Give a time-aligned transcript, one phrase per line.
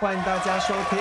[0.00, 0.98] 欢迎大家收听。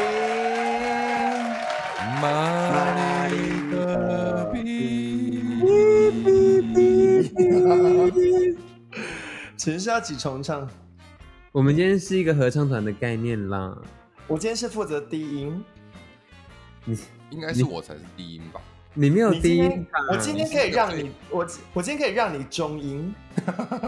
[2.21, 5.41] 玛丽的比，
[9.57, 10.69] 其实是要几重唱。
[11.51, 13.75] 我们今天是一个合唱团的概念啦。
[14.27, 15.63] 我今天是负责低音，
[16.85, 16.99] 你
[17.31, 18.61] 应该是我才是低音吧？
[18.93, 19.87] 你没有低音？
[20.11, 23.13] 我今天可以让你是你，我我今天可以让你中音。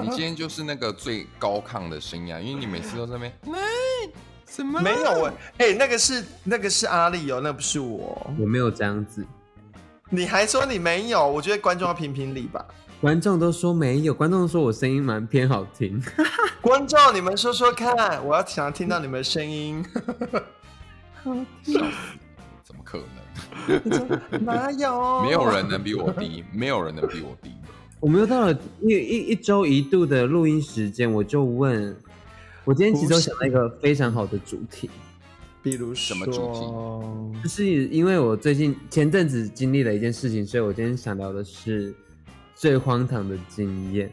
[0.02, 3.32] 你今天就是那个最高亢的声音啊，因为你每次都在那边，
[4.64, 8.32] 没有哎、哎、那个是那个是阿丽哦，那不是我。
[8.40, 9.26] 我没有这样子，
[10.10, 11.28] 你还说你没有？
[11.28, 12.66] 我觉得观众要评评理吧。
[13.02, 16.02] 观众都说没有，观众说我声音蛮偏好听。
[16.62, 19.86] 观众，你们说说看，我要想要听到你们的声音。
[21.24, 23.00] 怎么可
[23.70, 24.46] 能？
[24.46, 25.22] 哪有？
[25.22, 27.52] 没有人能比我低，没有人能比我低。
[28.00, 31.96] 我们又到了一一一周一度的录音时间，我就问，
[32.66, 34.90] 我今天其实想到一个非常好的主题，
[35.62, 41.94] 比如什么主题就是因为我最近前阵子经历了一件事情，所以我今天想聊的是
[42.56, 44.12] 最荒唐的经验，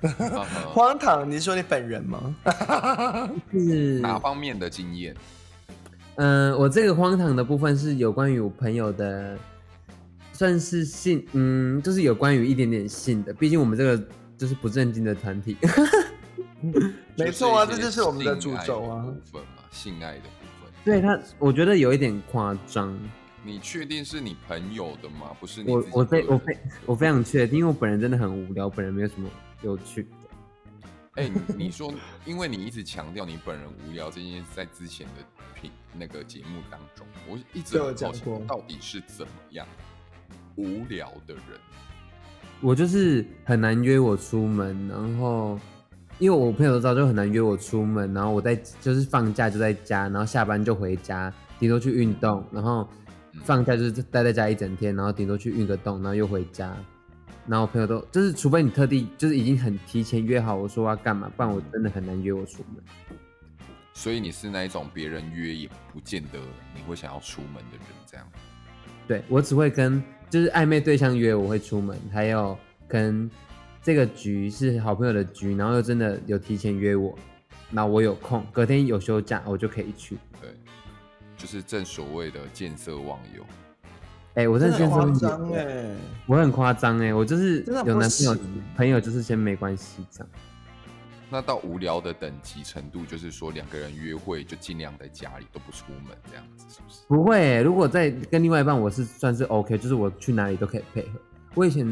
[0.72, 1.28] 荒唐？
[1.28, 2.36] 你是说你本人吗？
[3.52, 5.14] 是哪方面的经验？
[6.16, 9.36] 嗯、我这个荒唐的部分是有关于我朋友的，
[10.32, 13.32] 算是性，嗯，就是有关于一点点性的。
[13.32, 14.00] 毕竟我们这个
[14.38, 15.56] 就是不正经的团体。
[17.16, 20.72] 没错啊这就是我们的主轴啊部分嘛，性爱的部分。
[20.84, 22.98] 对他，我觉得有一点夸张。
[23.42, 25.36] 你确定是你朋友的吗？
[25.38, 29.28] 不是你我我非我非我非常确定，因为我本人真的很无聊，本人没有什么
[29.62, 30.08] 有趣的。
[31.16, 31.92] 哎、你你说，
[32.24, 35.22] 因为你一直强调你本人无聊这件事，在之前的
[35.54, 39.66] 频那个节目当中，我一直很好奇讲过，到底是怎么样
[40.56, 41.44] 无聊的人？
[42.60, 45.58] 我就是很难约我出门，然后
[46.18, 52.88] 因为我朋友都知道，就很难约我出门，然后我在就是放假就在家，然后下班就回家，顶多去运动，然后
[53.42, 56.74] 放假就是待在家一整天，然后顶多去运个动，然后又回家。
[57.46, 62.82] 然后我朋友都就是，除非你特地就是已经很提前约好我说要干嘛，不然我真的很难约我出门。
[63.92, 66.38] 所以你是那一种别人约也不见得
[66.74, 68.26] 你会想要出门的人，这样。
[69.06, 72.56] 对我只会跟就是暧昧对象约我会出门，还有
[72.88, 73.30] 跟
[73.84, 77.14] 这个局是好朋友的局，然后又真的有提前约我，
[77.68, 80.16] 那我有空，隔天有休假，我就可以去。
[80.40, 80.48] 对，
[81.36, 83.44] 就是正所谓的见色忘友。
[84.36, 85.86] 哎、我真的很夸先说张哎。
[86.26, 88.36] 我很夸张哎，我就是真的有男朋友，
[88.74, 90.28] 朋友就是先没关系这样。
[91.28, 97.00] 那到无聊的等级程度，就是说两个人约会就尽量在家里都不出门，这样子是不是？
[97.06, 101.20] 不会欸，如果在跟另外一半，我是算是 OK，就是我去哪里都可以配合。
[101.54, 101.86] 我以前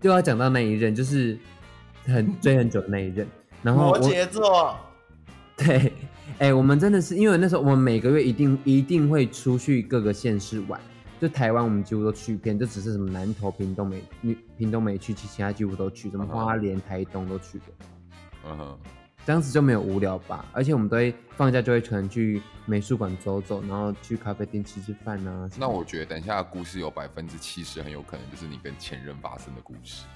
[0.00, 1.38] 就要讲到那一任，就是
[2.06, 3.26] 很追很久的那一任，
[3.62, 4.76] 然后摩羯座，
[5.56, 5.92] 对，
[6.38, 10.80] 哎、我们真的是因为那时候我们每个月一定一定会出去各个县市玩，
[11.20, 17.74] 就台湾我们几乎都去遍，就只是什么南投、屏东没，你屏东没去，其其他几乎都去，什么花莲、台东都去过。
[18.46, 18.78] 嗯哼，
[19.28, 20.42] 这样子就没有无聊吧？
[20.54, 25.46] 而且我们都会放假就会可能去美术馆走走，然后去咖啡店吃吃饭啊。
[25.58, 30.06] 那我觉得等一下的故事有百分之七十很有可能就是你跟前任发生的故事。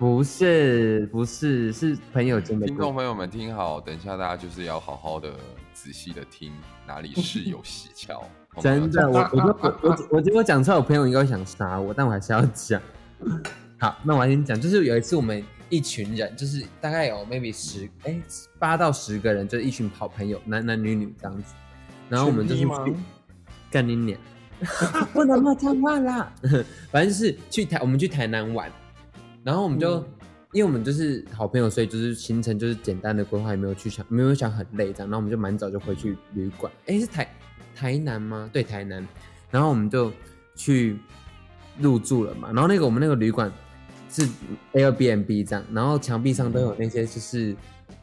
[0.00, 2.66] 不是不是是朋友间的。
[2.66, 5.32] 听众朋友们听好，等一下大家就是要好好的、
[5.72, 6.52] 仔细的听
[6.88, 8.20] 哪里是有蹊跷。
[8.60, 12.82] 真的，我我就我我我觉得我讲出来，我朋友应该会想杀我，但我还是要讲。
[13.78, 15.40] 好，那我先讲，就是有一次我们
[15.70, 18.20] 一群人，就是大概有 maybe 十哎
[18.58, 21.54] 八到十个人，就是一群好朋友，男男女女这样子。
[22.10, 22.66] 然后我们就是
[23.70, 24.20] 干你娘，
[25.14, 26.30] 不能骂脏话啦。
[26.92, 28.70] 反正就是去台，我们去台南玩，
[29.42, 30.06] 然后我们就、嗯
[30.52, 35.08] 因为我们就是好朋友，所以就是行程就是简单的规划，也没有去想，没有想很累这样。
[35.08, 37.28] 然后我们就蛮早就回去旅馆，哎，是台
[37.72, 38.50] 台南吗？
[38.52, 39.06] 对，台南。
[39.48, 40.12] 然后我们就
[40.56, 40.98] 去
[41.78, 42.48] 入住了嘛。
[42.52, 43.48] 然后那个我们那个旅馆
[44.10, 44.28] 是
[44.72, 47.54] Airbnb 这样，然后墙壁上都有那些就是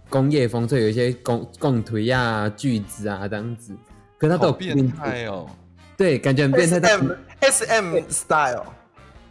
[0.10, 3.76] 工业风，所以有一些拱拱腿啊、锯子啊这样子。
[4.18, 5.48] 可是它都有变态哦！
[5.96, 6.80] 对，感觉很变态。
[6.80, 8.66] S M S M style，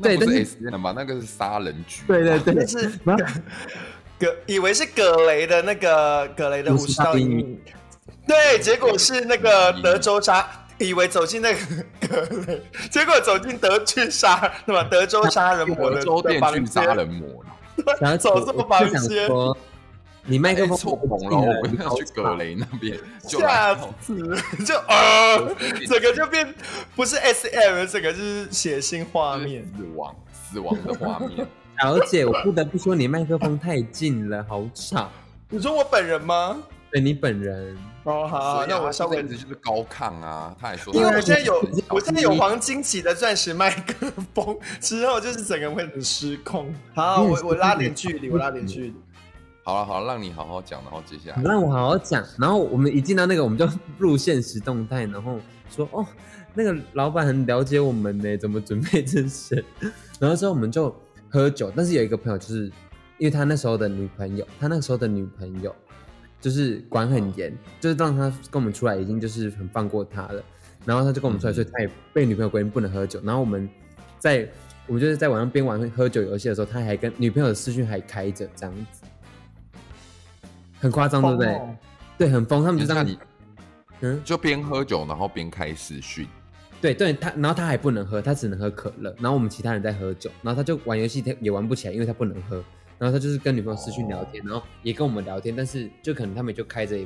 [0.01, 0.93] 对那是 S N 吧？
[0.95, 2.03] 那个是杀人局。
[2.07, 2.93] 对对对，是
[4.19, 7.61] 葛以为是葛雷的那个葛雷的五十道阴影，
[8.27, 11.59] 对，结果是那个德州杀，以为走进那个
[12.09, 14.87] 格雷，结果走进德去杀，对吧？
[14.91, 19.57] 德州杀人魔的德州电锯杀，人魔了，然后走这么房间说，
[20.25, 24.15] 你麦克哎风错棚了，我们 要去格雷那边，就吓来到死，
[24.65, 25.55] 就呃，
[25.89, 26.55] 整个就变
[26.95, 29.65] 不是 S M，整个就是血腥画面。
[29.79, 31.47] 死亡死亡的画面。
[31.81, 35.11] 小姐，我不得不说你麦克风太近了，好吵。
[35.49, 36.59] 你说我本人吗？
[36.91, 37.77] 对你本人，
[38.07, 41.55] 哦，好好，啊那我稍微他这，样子就是高亢啊，他还说因为他我现在有
[41.89, 46.73] 我现在有黄金级的钻石麦克风，之后就是整个会很失控。
[46.95, 48.95] 好，我我拉点距离，我拉点距离。
[49.65, 52.25] 好了好了，让你好好讲，然后接下来让我好好讲。
[52.39, 53.69] 然后我们一进到那个，我们就
[53.99, 56.07] 入现实动态，然后说哦，
[56.55, 59.65] 那个老板很了解我们呢，怎么准备这些。
[60.21, 60.95] 然后之后我们就
[61.29, 62.67] 喝酒，但是有一个朋友就是，
[63.19, 65.75] 因为他那时候的女朋友，他那时候的女朋友
[66.47, 70.41] 就是管很严，就是让他跟我们出来已经就是很放过他了。
[70.85, 73.21] 然后他就跟我们出来，所以他也被女朋友规定不能喝酒。
[73.25, 73.69] 然后我们
[74.21, 74.49] 在
[74.87, 79.03] 我们就是在晚上边玩喝酒游戏的时候，他还跟女朋友的视讯还开着，这样子，
[80.79, 81.53] 很夸张，对不对？
[81.53, 81.77] 哦
[82.17, 82.63] 对，很疯。
[82.63, 83.17] 他们就这样，
[84.03, 86.29] 嗯，就边喝酒，然后边开视讯。
[86.81, 89.13] 对对，他然后他还不能喝，他只能喝可乐。
[89.19, 92.63] 然后我们其他人在喝酒，然后他就玩游戏，他也玩不起来，因为他不能喝。
[92.99, 96.99] 然后他就是跟女朋友私讯聊天，然后也跟我们聊天，但是就可能他们就开着，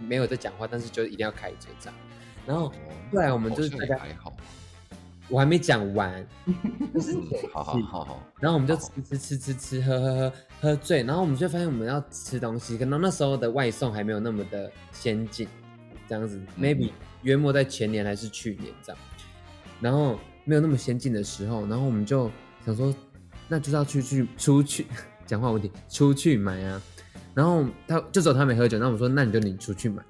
[0.00, 1.98] 没有在讲话，但是就一定要开着这样。
[2.46, 2.72] 然后哦
[3.12, 4.32] 后来我们就是好大家，还好。
[5.30, 6.26] 我还没讲完，
[6.92, 15.48] 就是嗯，好好好好，然后我们就吃吃吃吃吃喝喝喝喝醉，然后我们就发现我们要吃东西，可能那时候的外送还没有那么的先进，
[16.06, 16.92] 这样子、嗯 m a y b e
[17.22, 18.98] 约莫在前年还是去年这样，
[19.80, 22.30] 然后没有那么先进的时候，然后我们就
[22.66, 22.94] 想说，
[23.48, 24.86] 那就是要去去出去
[25.26, 26.80] 讲话问题，出去买啊，
[27.34, 30.02] 然后他就只有他没喝酒，那我们说那你就你出去买。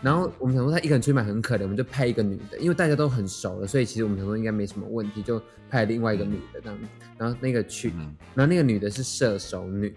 [0.00, 6.86] 然后我们想说他一个人出去买很可怜，我们就派一个女的，因为大家都很熟了，所以其实我们想说应该没什么问题，就派另外一个女的这样子。
[7.16, 9.92] 然后那个去，嗯然后那个女的是射手女，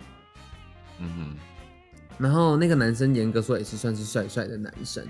[1.00, 1.38] 嗯哼，
[2.18, 5.06] 然后那个男生严格说也是算是帅帅的男生。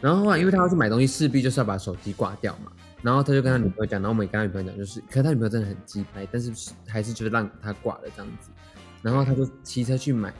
[0.00, 2.72] 然后后来因为他要去买东西，势必就是要把手机挂掉嘛。
[3.06, 6.52] 然后他就跟他女朋友讲，然后我们也跟他女朋友讲，就是，可是他女朋友真的很鸡掰，但是
[6.88, 8.50] 还是就是让他挂了这样子。
[9.00, 10.34] 然后他就骑车去买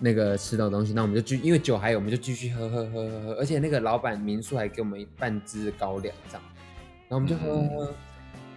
[0.00, 6.42] 那个吃的东西，那我们就继因为酒还有，我们就继续喝喝喝喝喝，而且那个老板民宿还给我们半支高粱这样，
[7.08, 7.94] 然后我们就喝喝喝。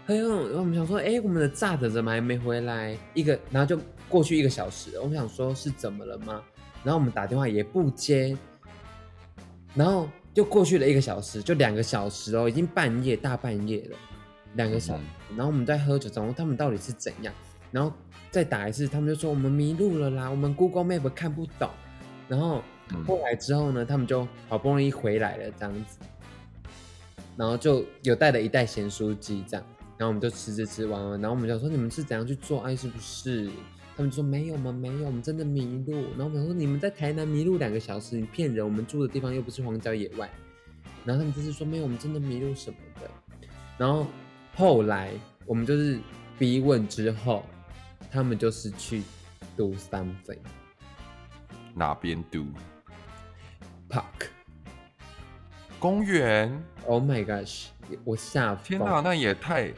[0.06, 2.98] 喝喝，然后我们想说，哎、我们的炸的怎么还没回来？
[3.14, 3.80] 一个，然后就
[4.10, 6.42] 过去一个小时，我们想说是怎么了吗？
[6.84, 8.36] 然后我们打电话也不接，
[9.76, 13.98] 然后又过去了一个小时，就两个小时哦，已经半夜大半夜了，
[14.56, 15.04] 两个小时。
[15.30, 17.34] 然后我们在喝酒，然后他们到底是怎样？
[17.72, 17.92] 然后
[18.32, 21.70] 再打一次，他们就说我们迷路了啦，我们 Google Map 看不懂。
[22.28, 25.98] 然后嗯后来之后呢，他们就好不容易回来了，这样子，
[27.36, 29.66] 然后就有带了一袋咸酥鸡这样，
[29.98, 33.50] 然后我们就吃吃吃完了，然后我们就说你们是怎样去做爱是不是？
[33.96, 35.94] 他们就说没有，我们没有，我们真的迷路。
[36.18, 40.30] 然后我们想说你们在台南迷路两个小时，你骗人，我们住的地方又不是荒郊野外。
[41.06, 43.10] 然后他们就是说没有，我们真的迷路什么的。
[43.78, 44.08] 然后
[44.56, 45.12] 后来
[45.46, 46.00] 我们就是
[46.40, 47.46] 逼问之后，
[48.12, 49.04] 他们就是去
[49.56, 50.40] do something
[51.76, 52.46] 哪边 do
[53.90, 54.28] park。
[55.80, 57.66] 公园？Oh my gosh！
[58.06, 59.74] 我吓天哪，那也太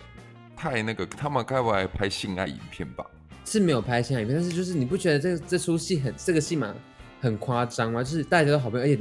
[0.55, 3.03] 太那个，他们该不会拍性爱影片吧？
[3.45, 6.75] 是没有拍现场影片，但是就是你不觉得这这出戏很这个戏码
[7.21, 8.03] 很夸张吗？
[8.03, 8.99] 就是大家都好朋友，而且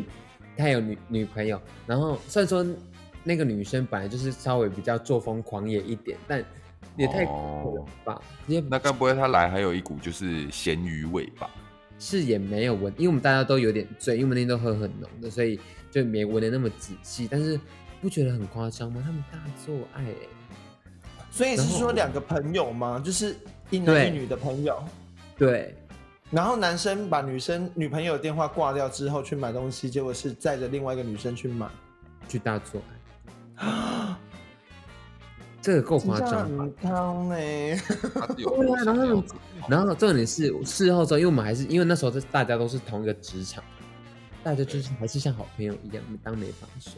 [0.56, 2.64] 他有女女朋友，然后虽然说
[3.24, 6.44] 那个女生本来就是稍微比较作风狂野一点，但
[6.96, 8.22] 也太过了吧？
[8.46, 11.50] 也那该不会他来还有一股就是咸鱼味吧？
[11.98, 15.58] 是也没有闻，因为我们大家都有点醉，因为我们那天都喝很浓的，所以
[15.90, 17.26] 就没闻的那么仔细。
[17.30, 17.58] 但是
[18.02, 19.00] 不觉得很夸张吗？
[19.04, 20.16] 他们大做爱、欸，
[21.30, 23.00] 所以是说两个朋友吗？
[23.02, 23.34] 就是
[23.70, 24.82] 一男一女的朋友。
[25.36, 25.74] 对，
[26.30, 31.68] 然后男生把女生女朋友的电话挂掉之后去买东西，结果是载着另外一个女生去买，
[32.28, 32.80] 去大做
[33.56, 34.16] 爱，
[35.60, 36.64] 这个够夸张吧？
[36.64, 37.34] 很汤呢。
[38.20, 38.28] 啊
[38.84, 39.24] 然后
[39.68, 43.64] 然后重点是事后之后，因为我们还是因为那时候是大家都是同一个职场，
[44.42, 46.92] 大家就是还是像好朋友一样，当没发生。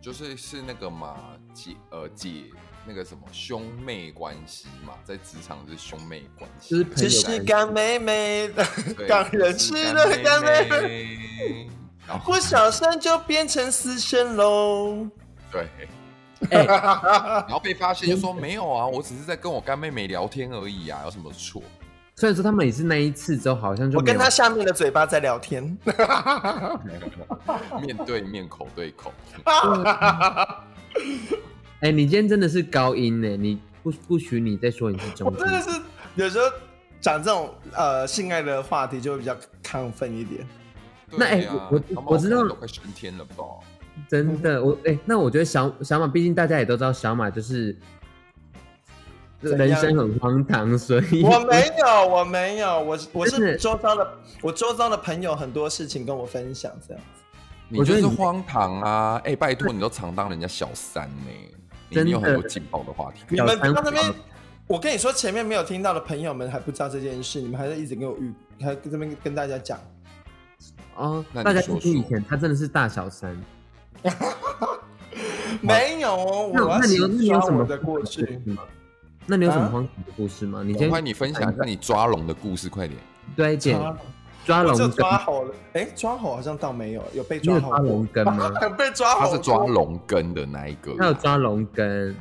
[0.00, 1.16] 就是是那个嘛
[1.54, 2.44] 姐呃姐
[2.86, 8.64] 那个什么兄妹关系嘛，在职场是兄妹关系，只是干妹妹的
[8.96, 11.70] 对刚认识的干妹妹，妹，
[12.06, 15.06] 然后 不小心就变成私生喽。
[15.50, 15.68] 对，
[16.50, 21.62] 哎、 然后被发现就说没有啊，我只是在跟我干妹妹聊天而已啊，有什么错？
[22.16, 25.64] 虽然说他们也是那一次之后，好像就我跟他下面的嘴巴在聊天。
[27.82, 29.12] 面对面，口对口，
[31.80, 35.38] 哎、你今天真的是高音呢，你不不许你再说你是中音。
[35.38, 35.80] 我真的是
[36.14, 36.44] 有时候
[37.00, 40.46] 讲这种呃性爱的话题就会比较亢奋一点。
[41.10, 43.44] 那哎我我知道都快升天了吧？
[44.08, 47.76] 真的，我哎、那我觉得小小马，毕竟大家也都知道小马就是
[49.40, 57.22] 人生很荒唐，所以我没有，我没有，我我是周遭的，我周遭的朋友很多事情跟我分享，这样子。
[57.68, 59.20] 你我觉得你就是荒唐啊！
[59.24, 61.54] 哎、拜托，你都常当人家小三呢、你
[61.94, 63.20] 真的你有很多劲爆的话题。
[63.28, 64.04] 你们小三到那边，
[64.66, 69.78] 我跟你说，前面没有听到的朋友们还不知道这件事，你们还在一直跟我预，还跟这边跟大家讲。
[70.96, 73.36] 哦，大家听听以前，他真的是大小三。
[75.60, 78.26] 没有我要那你有那你有什么的过去的。
[78.26, 78.62] 故事吗？
[79.26, 80.62] 那你有什么啊荒唐的故事吗？
[80.62, 82.98] 你赶先快你分享一下你抓龙的故事，快点。
[83.36, 83.78] 对一点
[84.44, 88.50] 抓抓龙根，抓好了，哎，抓好好像倒没有，有被抓抓好过龙根吗？
[88.76, 92.14] 被抓好，他是抓龙根的那一个，他有抓龙根，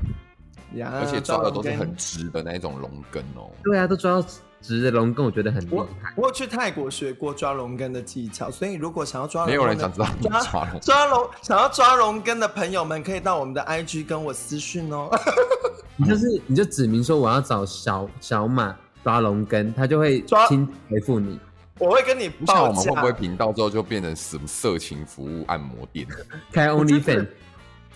[0.76, 3.50] 呀，而且抓的都是很直的那一种龙根哦。
[3.64, 4.28] 对啊，都抓到
[4.62, 6.14] 直的龙根，我觉得很厉我害。
[6.16, 15.10] 我有去泰国学过抓龙根的技巧，所以如果想要抓龙没有人想知道抓抓龙， 抓龙想要抓龙根的朋友们，可以到我们的 IG 跟我私讯哦。
[15.98, 21.40] 你就是你就指明说我要找小小马抓龙根，他就会抓亲自回复你。
[21.84, 23.02] 我会跟你报不像我们会。
[23.02, 26.08] 不会频道之后就变成什么色情服务按摩店？
[26.52, 27.28] 开我觉得 OnlyFans，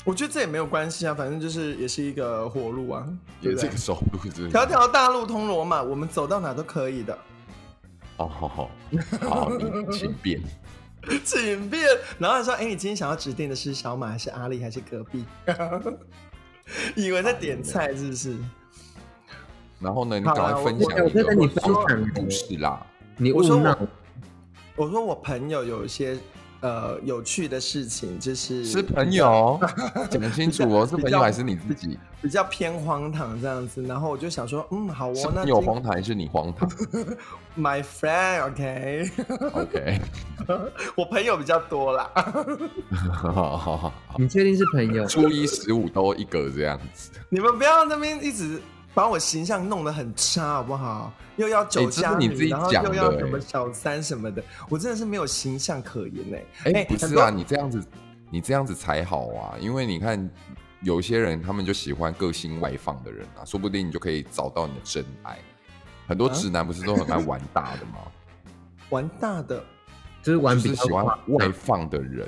[0.03, 3.07] 我觉得这也没有关系啊，反正就是也是一个活路啊，
[3.41, 3.77] 对不对也这个？
[3.77, 7.17] 收入是不是条条大路通罗马，我们走到哪都可以的。
[8.17, 8.69] 哦，好好，
[9.21, 10.41] 好，你请便。
[11.23, 11.87] 请便。
[12.19, 15.23] 然后他说：“哎、你今天想要指定的是小马还是阿丽还是隔壁？”
[16.95, 18.35] 以为在点菜是不是？
[19.79, 21.11] 然后呢，你赶快分我我享一
[22.05, 22.85] 个故事啦。
[23.17, 23.87] 你我说我
[24.75, 26.17] 我说我朋友有一些
[26.61, 29.59] 呃有趣的事情，就是是朋友，
[30.09, 31.97] 讲清楚哦，是朋友还是你自己？
[32.21, 33.83] 比较偏荒唐这样子。
[33.83, 36.69] 然后我就想说，嗯，好哦，那你有荒唐还是你荒唐
[37.57, 39.09] My friend，OK？
[39.53, 39.99] OK，
[40.95, 42.09] 我朋友比较多啦。
[43.13, 45.05] 好好好好，你确定是朋友？
[45.07, 47.11] 初一十五都一个这样子。
[47.29, 48.59] 你们不要那边一直
[48.97, 51.13] 把我形象弄得很差，好不好？
[51.35, 56.25] 又要酒哎这是家女，你自己然后讲又要什么小三什么的，我真的是没有形象可言
[56.63, 57.79] 哎、哎、不是啊，你这样子，
[58.31, 60.27] 你这样子才好啊，因为你看，
[60.81, 65.37] 有些人他们就喜欢个性外放的人啊，说不定你就可以找到你的真爱。
[66.07, 67.99] 很多啊直男不是都很爱玩大的吗？
[68.89, 69.63] 玩大的
[70.23, 72.27] 就是玩比较喜欢外放的人。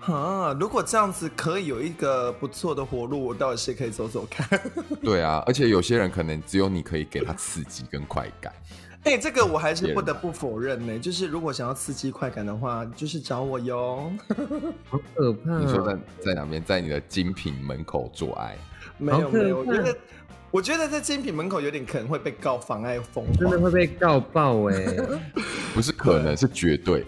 [0.00, 4.60] 哈，如果这样子可以有一个不错的活路，我倒是可以走走看。
[5.04, 8.52] 对啊，而且有些人可能只有你可以给他刺激跟快感。
[9.04, 14.12] 哎、这个我还是不得不否认呢、就是如果想要刺激快感的话，就是找我哟。
[14.88, 15.98] 好可怕、你说哦！
[16.20, 16.62] 在在哪边？
[16.64, 18.56] 在你的精品门口做爱？
[18.98, 19.98] 没有没有，我怕觉得
[20.50, 23.58] 我觉得在精品门口有点可能会被告妨碍风化真的。
[23.58, 24.74] 会被告爆哎、
[25.72, 27.06] 不是可能是绝对。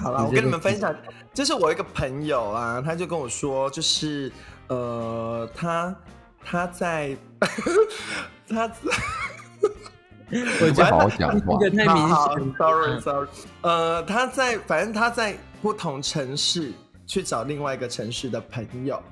[0.00, 0.94] 好了，我跟你们分享，
[1.34, 4.32] 就是我一个朋友啊，他就跟我说，就是
[4.68, 5.94] 呃，他
[6.42, 7.16] 他在
[8.48, 8.70] 他
[10.62, 11.58] 我就好好讲话。
[11.60, 12.34] 这个太明好。
[12.56, 13.28] ，sorry sorry，
[13.60, 16.72] 呃，他在反正他在不同城市
[17.06, 19.02] 去找另外一个城市的朋友，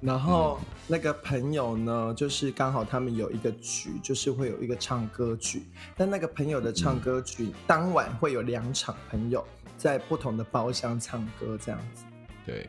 [0.00, 5.64] 然后那个朋友呢，就是刚好他们有一个局，就是会有一个唱歌局，
[5.96, 9.44] 但那个朋友的唱歌局、当晚会有两场朋友
[9.80, 12.04] 在不同的包厢唱歌这样子。
[12.44, 12.68] 对，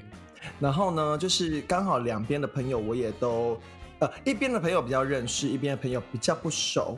[0.61, 3.59] 然后呢，就是刚好两边的朋友我也都，
[3.99, 6.97] 呃，一边的朋友比较认识，一边的朋友比较不熟，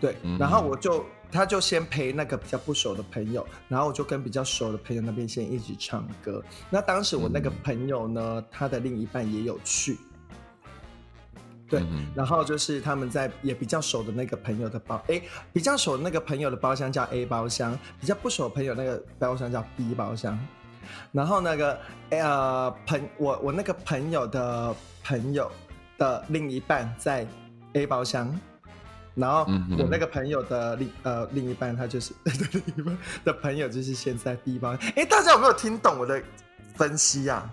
[0.00, 0.14] 对。
[0.22, 6.40] 嗯然后我就他就先陪那个比较不熟的朋友，然后我就跟比较熟的朋友那边先一起唱歌。
[6.70, 9.98] 那当时我那个嗯朋友呢，他的另一半也有去，
[11.70, 11.80] 对。
[11.80, 15.22] 嗯然后就是他们在也比较熟的那个朋友的包，哎，
[15.52, 20.38] 比较熟的那个朋友的包厢叫 A 包厢，比较不熟的朋友那个包厢叫 B 包厢。
[21.12, 21.78] 然后那个
[22.10, 24.74] 呃朋我我那个朋友的
[25.04, 25.50] 朋友
[25.96, 27.24] 的另一半在
[27.74, 28.38] A 包厢，
[29.14, 29.46] 然后
[29.78, 34.90] 我那个朋友的另呃另一半他就是 另一半的朋友就是现在 B 包厢。
[34.96, 36.20] 哎，大家有没有听懂我的
[36.74, 37.48] 分析呀、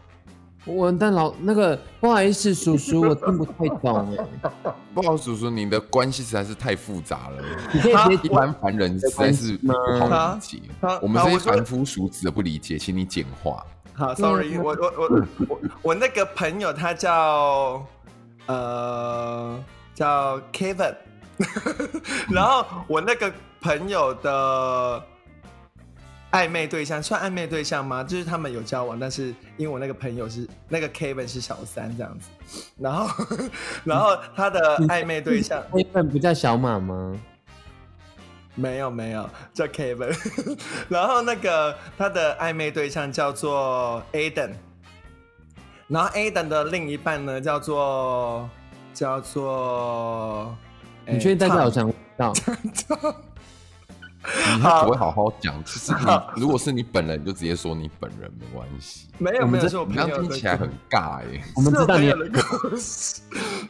[0.67, 4.51] 我但老那个不好意思，叔叔，我听不太懂哎。
[4.93, 7.43] 不好意思，叔叔，你的关系实在是太复杂了，
[7.73, 10.99] 你可以直接一般凡人实在是不好理解啊。
[11.01, 13.65] 我们这些凡夫俗子的不理解，请你简化。
[13.93, 17.83] 好，sorry，我我我 我我那个朋友他叫
[18.45, 19.59] 呃
[19.95, 20.95] 叫 Kevin，
[22.29, 23.31] 然后我那个
[23.61, 25.03] 朋友的
[26.31, 28.03] 暧昧对象算暧昧对象吗？
[28.03, 32.29] 就是他们有交往，但是因为我那个朋友是那个 Kevin 是小三这样子，
[32.77, 33.25] 然后
[33.85, 37.15] 然后他的暧昧对象 Kevin 不叫小马吗？
[38.55, 40.13] 没有没有叫 Kevin，
[40.89, 44.51] 然后那个他的暧昧对象叫做 Aden，
[45.87, 48.49] 然后 Aden 的另一半呢叫做
[48.95, 50.57] 叫做，
[51.05, 52.33] 你确定大家有想想到？
[54.27, 55.63] 你是不会好好讲。
[55.63, 55.93] 其实
[56.35, 59.07] 你如果是你本人，就直接说你本人没关系。
[59.17, 63.21] 没有没有，是我你朋友的这样听起来很尬哎、 我们知道你的故事。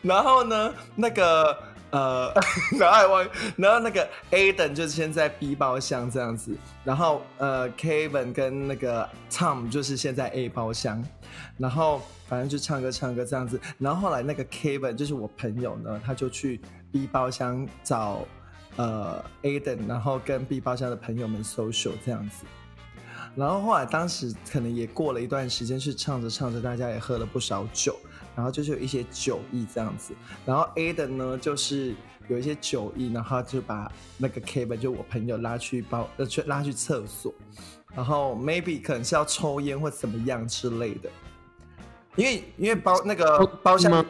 [0.02, 1.58] 然后呢，那个
[1.92, 2.34] 呃，
[2.78, 11.02] 然后还忘，然后那个 Aden 就先在 B 包厢这样子，然后呃，Kevin 跟那个 Tom 就是现在 A 包厢，
[11.58, 13.60] 然后反正就唱歌唱歌这样子。
[13.78, 16.60] 然后后来那个 Kevin 就是我朋友呢，他就去
[16.92, 18.20] B 包厢找
[18.78, 22.46] 呃 Aden，然后跟 B 包厢的朋友们 social 这样子。
[23.36, 27.96] 然后后来当时可能也过了一段时间，是唱着唱着，大家也喝了不少酒，
[28.36, 30.14] 然后就是有一些酒意这样子。
[30.46, 31.94] 然后 Aden 呢，就是
[32.28, 37.32] 有一些酒意，然后就把那个 Kevin 就我朋友拉去包呃去拉去厕所，
[37.94, 41.10] 然后 maybe 可能是要抽烟或怎么样之类的。
[42.18, 44.06] 因为因为包那个包厢？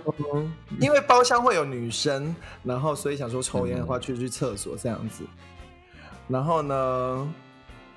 [0.80, 5.24] 因为包厢会有女生，然后所以想说抽烟的话，去去厕所这样子。
[6.28, 7.34] 然后呢，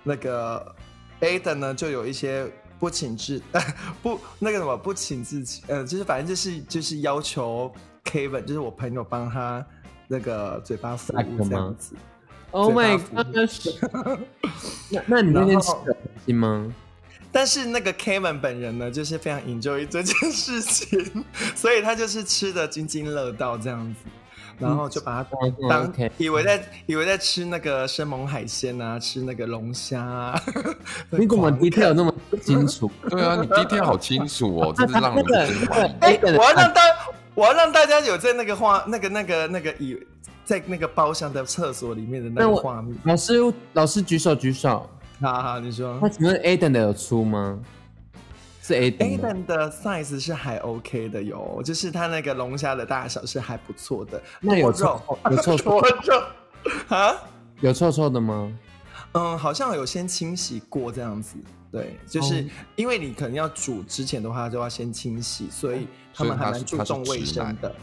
[0.03, 0.75] 那个
[1.21, 2.47] Aden 呢就有一些
[2.79, 3.41] 不请自
[4.03, 7.73] 不那个什么不请自己，呃，就是反正就是就是要求
[8.05, 9.65] Kevin，就是我朋友帮他
[10.09, 11.95] 那个嘴巴服务这样子。
[12.53, 14.19] Oh my 巴服务 gosh！
[14.91, 16.75] 那那你那天吃的开心吗？
[17.33, 24.11] 但是那个 Kevin 本人呢，就是非常 enjoy 这件事情，所以他就是吃的津津乐道这样子，
[24.59, 30.43] 然后就把它嗯当 OK 以为在以为在吃那个生猛海鲜啊，吃那个龙虾啊。
[31.11, 32.91] 你怎么狂 detail 那么清楚？
[33.09, 35.93] 对啊，你第一天好清楚哦，真是让人那个真怀疑。
[36.01, 36.83] 哎、我要让大
[37.35, 39.97] 我要让大家有在那个画那个那个那个以
[40.45, 42.97] 在那个包厢的厕所里面的那个画面。
[43.05, 44.91] 老师老师举手举手。
[45.21, 46.09] 好好，你说那。
[46.09, 47.59] 请问 Aden 的有出吗？
[48.63, 54.23] 是 Aden 吗 Aden 的 size 是还 OK 的哟，就是它那个龙虾的大小是还不错的。
[54.41, 55.79] 那有肉臭 有臭臭
[56.89, 57.15] 啊？
[57.61, 58.53] 有臭臭的吗？
[59.13, 61.37] 嗯，好像有先清洗过这样子。
[61.73, 62.45] 对，就是哦
[62.77, 67.75] 因为你可能要煮之前的话，就要先清洗，所以他们还蛮注重卫生的。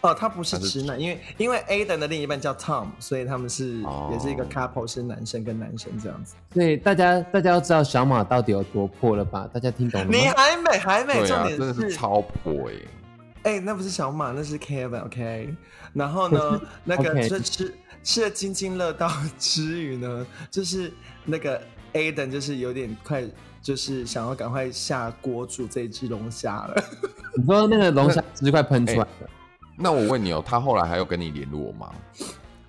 [0.00, 6.36] 哦，他不是直男，因为因为 Aden 的另一半叫 Tom，所以他们是、哦也是一个 couple，是男生跟男生这样子。
[6.54, 9.48] 所以大家大家要知道小马到底有多破了吧？
[9.52, 10.12] 大家听懂了吗？
[10.16, 12.70] 你还没还没，啊，重点真的是超破
[13.42, 15.54] 哎、哎、那不是小马，那是 Kevin，OK、
[15.92, 20.92] 然后呢， 那个这吃吃的津津乐道之余呢，就是
[21.24, 21.60] 那个
[21.92, 23.24] Aden 就是有点快，
[23.60, 26.84] 就是想要赶快下锅煮这只龙虾了。
[27.36, 29.30] 你说那个龙虾汁快喷出来了，
[29.78, 31.90] 那我问你哦，他后来还有跟你联络吗？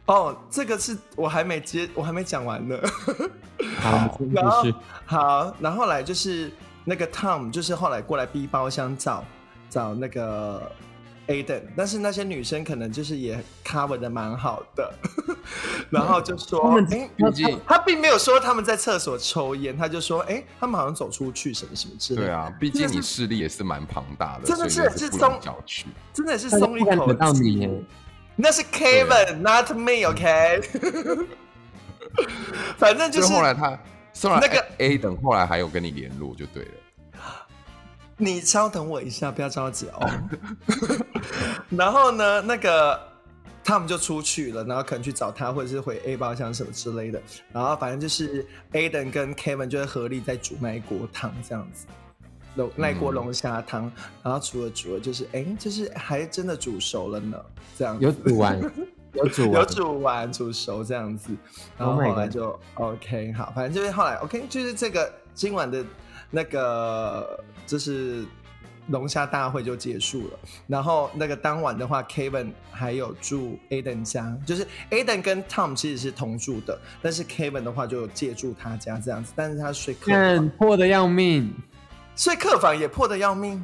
[0.06, 2.78] 哦，这个是我还没接，我还没讲完呢。
[3.82, 4.76] 好， 然后继续。
[5.06, 6.52] 好，然后后来就是
[6.86, 9.24] 那个 Tom，就是后来过来 B 包厢找
[9.70, 10.72] 找那个
[11.30, 14.92] Aden，但是那些女生可能就是也 cover 的蛮好的，
[15.92, 22.28] 然后就说他们，哎、毕竟他并没有说他们在厕所抽烟，他就说，哎、他们好像走出去什么什么之类的。
[22.28, 25.86] 对啊，毕竟你势力也是蛮庞大的，真的是是从容小觑。
[26.12, 27.70] 真的是松一口不敢得到你气。
[28.36, 30.62] 那是 Kevin，not me，OK？
[32.78, 33.80] 反正就就是后来他，
[34.24, 36.72] 那个 A 等后来还有跟你联络就对了。
[38.22, 40.10] 你稍等我一下，不要着急哦。
[41.72, 43.00] 然后呢，那个
[43.64, 47.22] 他们就出去了，然后可能去找他，或者是回 A 包厢什么之类的。
[47.54, 51.86] 然后反正就是 Aden 跟 Kevin 就会合力在煮那一锅汤这样子，
[52.56, 53.90] 龙那一锅龙虾汤。
[54.22, 57.38] 然后煮了煮了，就是哎，就是还真的煮熟了呢，
[57.78, 58.60] 这样有煮完，
[59.14, 61.32] 有煮有完，煮完煮熟这样子，
[61.78, 65.86] 然后 Oh 后来就 OK 好，反正就是后来 OK 就是这个今晚的
[66.32, 68.26] 那个就是
[68.88, 81.54] 龙虾大会就结束了，然后那个当晚的话，Kevin 还有住 Aden 家，就是 Aden 跟 Tom 其实是同住的，但是 Kevin 的话就借住他家这样子，但是他睡客看房，破的要命，
[82.16, 83.64] 睡客房也破的要命，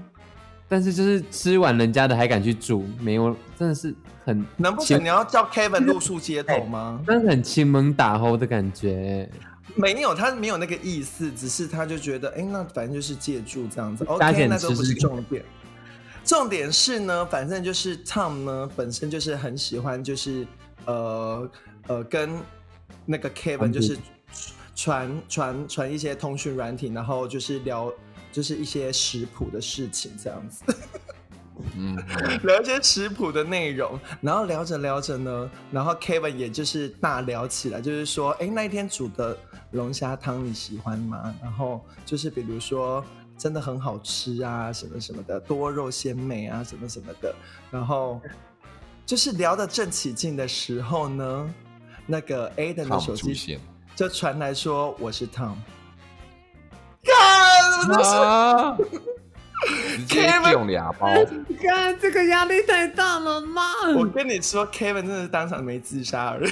[0.68, 7.02] 但是就是吃完人家的还敢去煮，没有，真的是很难不成你要叫 Kevin 露宿街头吗？
[7.08, 9.28] 真的很亲门打吼的感觉。
[9.78, 15.44] 没有，他没有那个意思，只是他就觉得，哎，那反正就是借住这样子， OK，那都不是重点。
[16.24, 20.48] 重点是呢，反正就是 Tom 呢本身就是很喜欢，就是
[20.86, 21.52] 呃
[21.88, 22.40] 呃跟
[23.06, 23.96] 那个 Kevin 就是
[24.76, 27.94] 传传传一些通讯软体，然后就是聊
[28.32, 30.64] 就是一些食谱的事情这样子。
[31.78, 31.96] 嗯，
[32.44, 39.38] 聊一些食谱的内容，然后聊着聊着呢，然后 Kevin 也就是大聊起来，就是说，哎，那一天煮的
[39.76, 41.36] 龙虾汤你喜欢吗？
[41.44, 43.04] 然后就是比如说
[43.38, 47.36] 真的很好吃啊，什么什么的，多肉鲜美啊，什么什么的。
[47.70, 48.20] 然后
[49.06, 51.54] 就是聊得正起劲的时候呢，
[52.08, 53.60] 那个 Aden 的 Tom 手机
[53.96, 55.56] 就传来说我是 Tom。
[57.04, 57.14] 看，
[57.80, 58.78] 我就是啊，
[59.98, 61.08] 直接 Kevin 用俩包，
[61.62, 63.62] 看这个压力太大了吗？
[63.96, 66.50] 我跟你说，Kevin 真的是当场没自杀而已。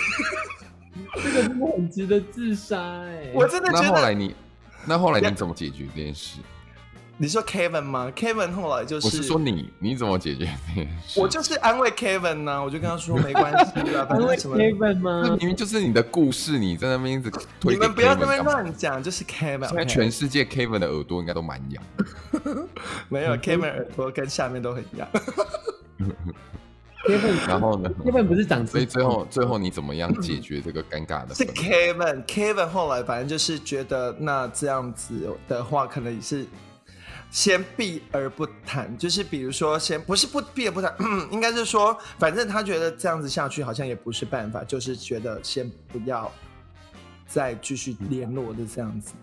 [1.23, 4.36] 这个真的很值得自杀哎、我真的觉得，那后来你，
[4.86, 6.39] 那后来你怎么解决这件事？
[7.15, 11.19] 你说 Kevin 吗？Kevin 后来就是，我是说你，你怎么解决这件事？
[11.19, 15.38] 我就是安慰 Kevin 呢、我就跟他说没关系啊， 反正什么，Kevin 这吗？
[15.39, 17.29] 明明就是你的故事，你在那边一直
[17.60, 21.84] 推给你们不要那边乱讲，就是 Kevin，现在全世界 Kevin 的耳朵应该都蛮痒。
[23.10, 25.08] 没有 Kevin 耳朵跟下面都很痒。
[27.05, 36.45] Kevin， 然后呢？Kevin 不是长所以最后最后你怎么样解决这个尴尬的是？Kevin，Kevin 后来反正就是觉得那这样子的话，可能也是
[37.29, 40.95] 先避而不谈，就是比如说先不是不避而不谈，
[41.31, 46.31] 应该是说，反正他觉得这样子下去好像也不是办法，就是觉得先不要
[47.27, 49.13] 再继续联络的这样子。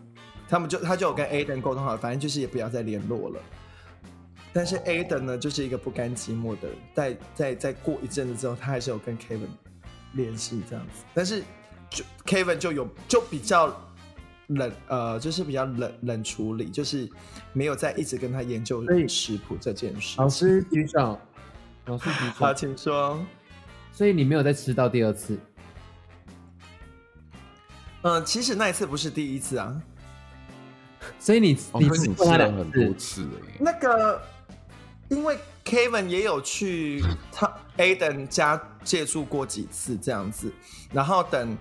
[0.49, 3.41] 他们就他就有跟 Aden 沟通好，反正就是也不要再联络了。
[4.53, 9.49] 但是 Aden 呢，就是一个不甘寂寞的人，在在在过一阵子之后，他还是有跟 Kevin
[10.13, 11.43] 联系这样子，但是
[11.89, 13.69] 就 Kevin 就有就比较
[14.49, 17.09] 冷，呃，就是比较冷冷处理，就是
[17.53, 20.17] 没有再一直跟他研究食谱这件事。
[20.19, 21.19] 老师举手，
[21.87, 23.25] 老师举好，请说。
[23.93, 25.39] 所以你没有再吃到第二次，
[28.03, 29.83] 嗯、其实那一次不是第一次啊，
[31.19, 33.57] 所以你哦，你吃过他两吃了很多次，次了耶。
[33.59, 34.23] 那个
[35.11, 40.53] 因为 Kevin 也有去他 Aden 家借住过几次这样子，
[40.93, 41.57] 然后等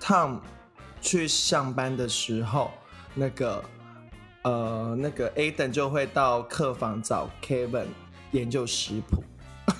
[0.00, 0.38] Tom
[1.00, 2.70] 去上班的时候，
[3.14, 3.64] 那个
[4.42, 7.86] 呃那个 Aden 就会到客房找 Kevin
[8.32, 9.24] 研究食谱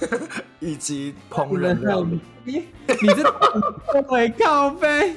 [0.59, 2.21] 以及烹饪料理。
[2.45, 2.65] 你
[3.01, 5.15] 你这会靠背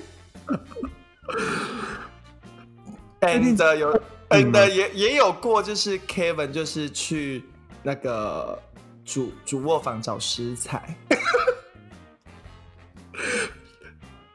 [3.21, 3.99] ，and 有
[4.43, 7.43] and 也也有过，就是 Kevin 就是去
[7.83, 8.61] 那个
[9.03, 10.97] 主主卧房找食材。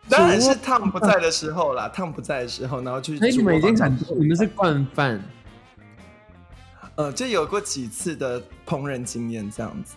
[0.08, 5.22] 当然是 Tom 不在的时候啦，Tom 不在的时候，然后去所以你们已经很，你们是惯犯。
[6.96, 9.94] 呃，就有过几次的烹饪经验这样子。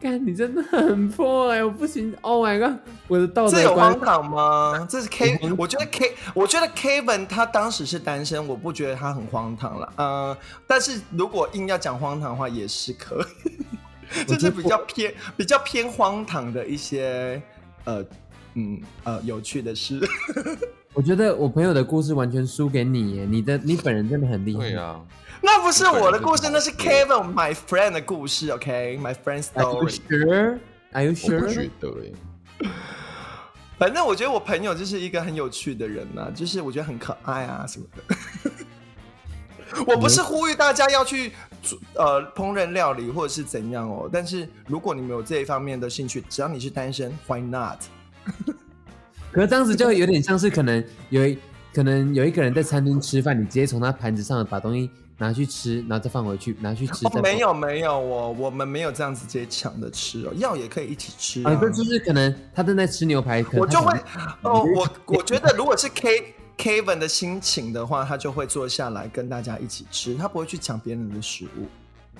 [0.00, 4.86] 干，你真的很破哎、我不行！Oh my god，我的道德这有荒，唐吗？
[4.88, 9.92] 这是 K，我觉得 K，我觉得 Kevin 他当时是单身，我不觉得他很荒唐了。
[9.96, 13.26] 呃，但是如果硬要讲荒唐的话，也是可
[14.14, 17.42] 以， 这是比较偏比较偏荒唐的一些
[17.84, 18.04] 呃
[18.54, 20.00] 嗯呃有趣的事。
[20.94, 24.60] 我觉得我朋友的故事完全输给你耶，你的你本人真的很厉害。
[24.60, 25.00] 对啊，
[25.42, 28.50] 那不是我的故事，那是 Kevin my friend 的故事。
[28.50, 30.58] OK，my、friend Are you sure?
[30.92, 31.48] Are you sure?
[31.54, 32.68] 觉得哎。
[33.78, 38.02] 反正我觉得我朋友就是一个很有趣的人呐、就是我觉得很可爱啊什么的。
[39.86, 41.30] 我不是呼吁大家要去
[41.94, 47.78] 呃烹饪料理或者是怎样哦，但是如果你们有这一方面的兴趣，只要你是单身，Why not？
[49.30, 51.38] 可是当时就有点像是可能有一
[51.72, 57.04] 可能有一个人在餐厅吃饭，你直接从他盘子上把东西拿去吃，然后再放回去，拿去吃。
[57.06, 61.50] 哦，放没有没有，我我们没有这样子直接抢着吃哦，药也可以一起吃啊。
[61.50, 63.92] 啊，这就是可能他正在吃牛排，可能我就会
[64.42, 71.66] 哦，我我觉得如果是 K Kevin 的心情的话，他就会坐下来跟大家一起吃，他不会去抢别人的食物。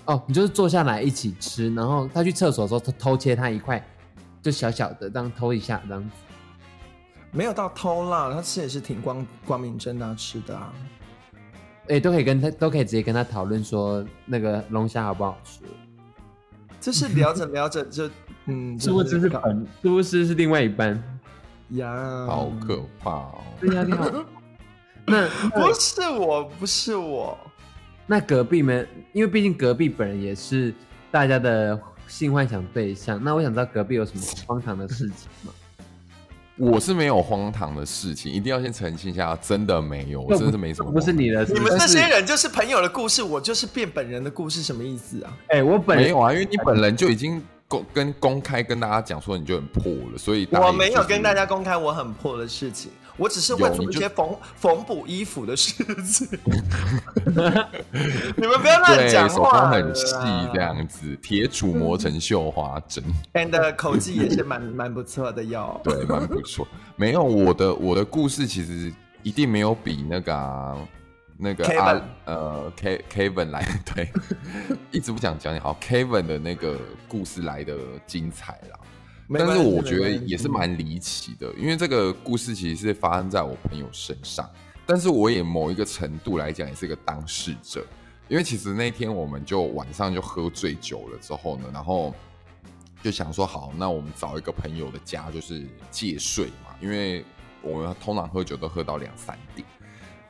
[0.06, 3.84] 哦，你就是坐下来一起吃，然后他去厕所的时候偷偷切他一块，
[4.42, 6.10] 就小小的这样偷一下这样子。
[7.30, 10.72] 没有到偷啦，他吃也是挺光光明正大吃的啊。
[11.88, 15.60] 哎、都可以跟他都可以直接跟他讨论说那个龙虾好不好吃，
[16.80, 18.08] 就是聊着聊着就
[18.46, 21.02] 嗯，是不是是搞本，是不是是另外一半？
[21.70, 22.26] 呀？
[22.26, 23.44] 好可怕哦！
[23.60, 24.10] 对呀，你好。
[25.06, 27.36] 那不是我，不是我。
[28.06, 30.74] 那隔壁们，因为毕竟隔壁本人也是
[31.10, 35.52] 大家的性幻想对象，那我想知道隔壁有什么荒唐的事情吗？
[36.58, 40.90] 我是没有荒唐的事情，一定要先澄清一下，真的没有，我真的是没什么。
[40.90, 45.32] 不是你的，你们这些人就是朋友的故事，我就是变本人的故事，什么意思啊？
[45.48, 56.28] 哎、我本人没有啊，因为你本人就已经公跟公开跟大家讲说你就很破了，所以大家我没有跟大家公开我很破的事情，我只是会做一些缝缝补衣服的事情。
[58.36, 60.14] 你们不要乱讲话了工很细
[60.54, 63.02] 这样子，铁杵磨成绣花针
[63.34, 65.80] ，，and 口技也是蛮蛮不错的哟。
[65.84, 66.66] 对，蛮不错。
[66.96, 70.76] 没有我的我的故事其实一定没有比那个啊、
[71.36, 74.10] 那个 Kevin 啊呃 K Kevin 来对，
[74.90, 76.78] 一直不想讲你好 Kevin 的那个
[77.08, 77.76] 故事来的
[78.06, 78.77] 精彩啦。
[79.30, 84.48] 但是我觉得也是蛮离奇的，因为这个故事其实是发生在我朋友身上，
[84.86, 87.84] 但是我也某一个程度来讲也是个当事者，
[88.28, 92.14] 因为其实那天我们就晚上就喝醉酒了之后呢，然后
[93.02, 97.24] 就想说好，那我们找一个朋友的家就是借睡嘛，因为
[97.60, 99.66] 我们通常喝酒都喝到两三点，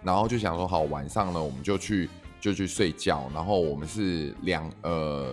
[0.03, 5.33] 然后就想说好，晚上呢我们就去就去睡觉，然后我们是两呃，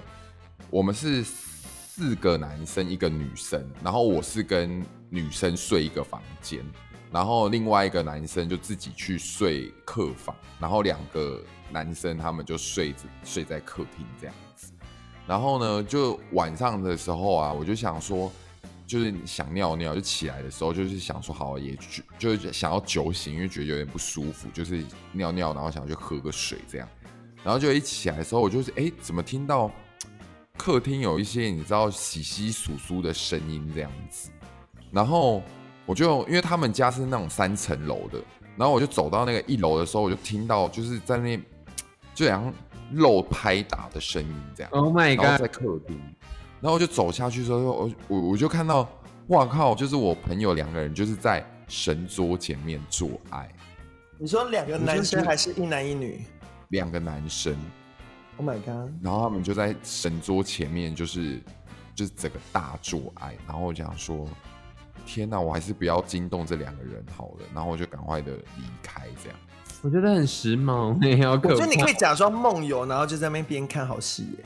[0.69, 1.23] 我们是
[1.97, 6.61] 四个男生一个女生，然后我是跟女生睡一个房间，
[7.09, 14.73] 然后另外一个男生就自己去睡客房，然后两个男生他们就睡着睡在客厅这样子。
[15.25, 18.29] 然后呢，就晚上的时候啊，我就想说，
[18.85, 21.77] 就是想尿尿，就起来的时候就是想说，好也
[22.19, 26.89] 就就是想要酒醒，因为觉得有点不舒服，就是尿尿，然后想去喝个水这样。
[27.41, 29.71] 然后就一起来的时候，我就是哎，怎么听到
[30.57, 34.29] 客厅有一些你知道稀稀疏疏的声音这样子？
[34.91, 35.41] 然后
[35.85, 38.19] 我就因为他们家是那种三层楼的，
[38.55, 41.37] 然后我就走到那个一楼的时候，我就听到就是在那
[42.13, 42.53] 就好像
[42.91, 44.71] 肉拍打的声音这样。
[44.71, 45.57] Oh my 然后在 god！
[45.57, 45.99] 客厅，
[46.61, 48.89] 然后我就走下去的时候，我我我就看到，
[49.27, 49.75] 哇靠！
[49.75, 53.49] 就是我朋友两个人就是在神桌前面做爱，
[54.17, 56.23] 你说两个男生还是一男一女
[56.69, 57.55] 两个男生，
[58.37, 58.91] ？Oh my god！
[59.01, 61.41] 然后他们就在神桌前面，就是
[61.93, 64.27] 就是整个大做爱，然后我想说，
[65.05, 69.37] 天哪，我还是不要惊动这两个人好了，然后我就赶快的离开，这样。
[69.81, 71.53] 我觉得很时髦，哎，好可怕。
[71.53, 74.45] 我觉得你可以假装梦游，然后就在那边边看好戏耶。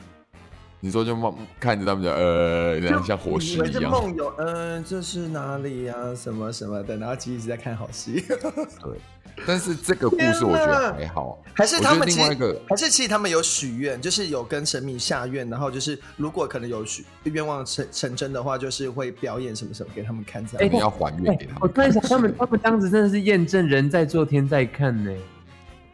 [0.82, 8.24] 你说就梦看着他们就呃，这样像活尸以为是一样，梦游，嗯、这是哪里呀、什么什么的，然后其实一直在看好戏。
[8.28, 8.98] 对。
[9.46, 20.66] 但是这个故事我觉得还好，还是他们其实得另外一个还是其实他们有许愿，就是有跟神明下愿，然后就是如果可能有许愿望成成真的话，就是会表演什么什么给他们看这样。
[20.66, 21.62] 我们要还愿给他们看。
[21.62, 25.12] 我突然想，他们他们当时真的是验证人在做天在看呢，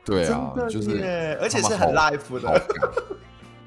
[0.04, 2.62] 对啊就是而且是很他们好 live 的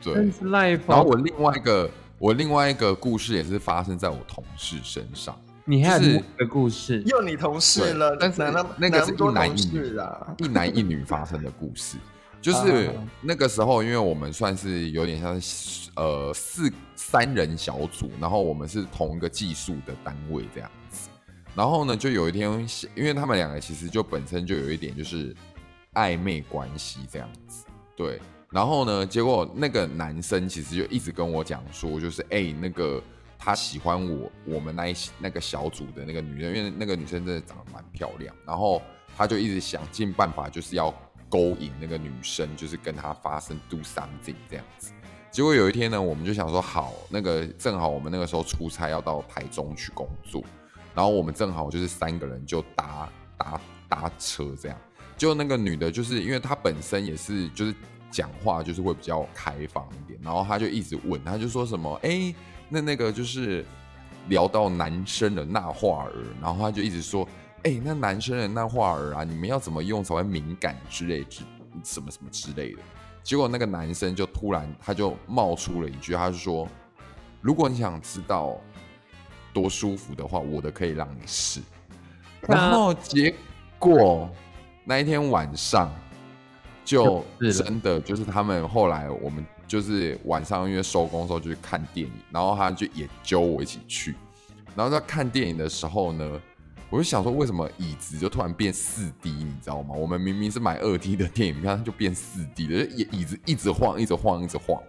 [0.02, 0.84] 对真，是 live 哦。
[0.88, 5.40] 然后我另外一个我另外一个故事也是发生在我同事身上，
[5.70, 10.28] 你还有就是另外一个故事，又你同事了，但是那那个是一男一女事啊？
[10.40, 11.96] 一男一女发生的故事。
[12.42, 21.08] 就是啊那个时候，因为我们算是有点像是呃四三人小组，然后我们是同一个技术的单位这样子。
[21.54, 22.50] 然后呢，就有一天，
[22.96, 25.36] 因为他们两个其实就本身就有一点就是
[25.94, 28.20] 暧昧关系这样子，对。
[28.50, 33.00] 然后呢，结果那个男生其实就一直跟我讲说，就是哎、那个
[33.42, 38.82] 他喜欢我我们那一那个小组的那个女生，因为那个女生真的长得蛮漂亮，然后
[39.16, 40.94] 他就一直想尽办法，就是要
[41.30, 44.92] 勾引那个女生，就是跟她发生 do something 这样子。
[45.32, 50.44] 结果有一天呢，我们就想说好，那个正好我们那个时候出差要到台中去工作，
[50.94, 54.78] 然后我们正好就是三个人就搭搭搭车这样。
[55.16, 57.76] 就那个女的，就是因为她本身也是就是
[58.10, 62.34] 讲话就是会比较开放一点，然后她就一直问，她就说什么，哎、
[62.70, 63.66] 那那个就是
[64.28, 67.28] 聊到男生的那话儿，然后他就一直说，
[67.64, 71.42] 哎、那男生的那话儿啊，你们要怎么用才会敏感之类之
[71.84, 72.80] 什么什么之类的。
[73.24, 76.68] 结果那个男生就突然他就冒出了一句，他就说
[77.42, 78.56] ：“如果你想知道
[79.54, 81.60] 多舒服的话，我的可以让你试。”
[82.48, 83.36] 然后结
[83.78, 84.30] 果
[84.86, 85.94] 那一天晚上
[86.86, 94.16] 就真的就是他们后来我们就是晚上因为收工的时候就去看电影，然后他就也揪我一起去。
[94.76, 96.42] 然后在看电影的时候呢，
[96.90, 99.30] 我就想说，为什么椅子就突然变四 D？
[99.30, 99.94] 你知道吗？
[99.94, 104.82] 我们明明是买二 D 的电影票，它就变四 D 的，就椅椅子一直晃，一直晃，一直晃。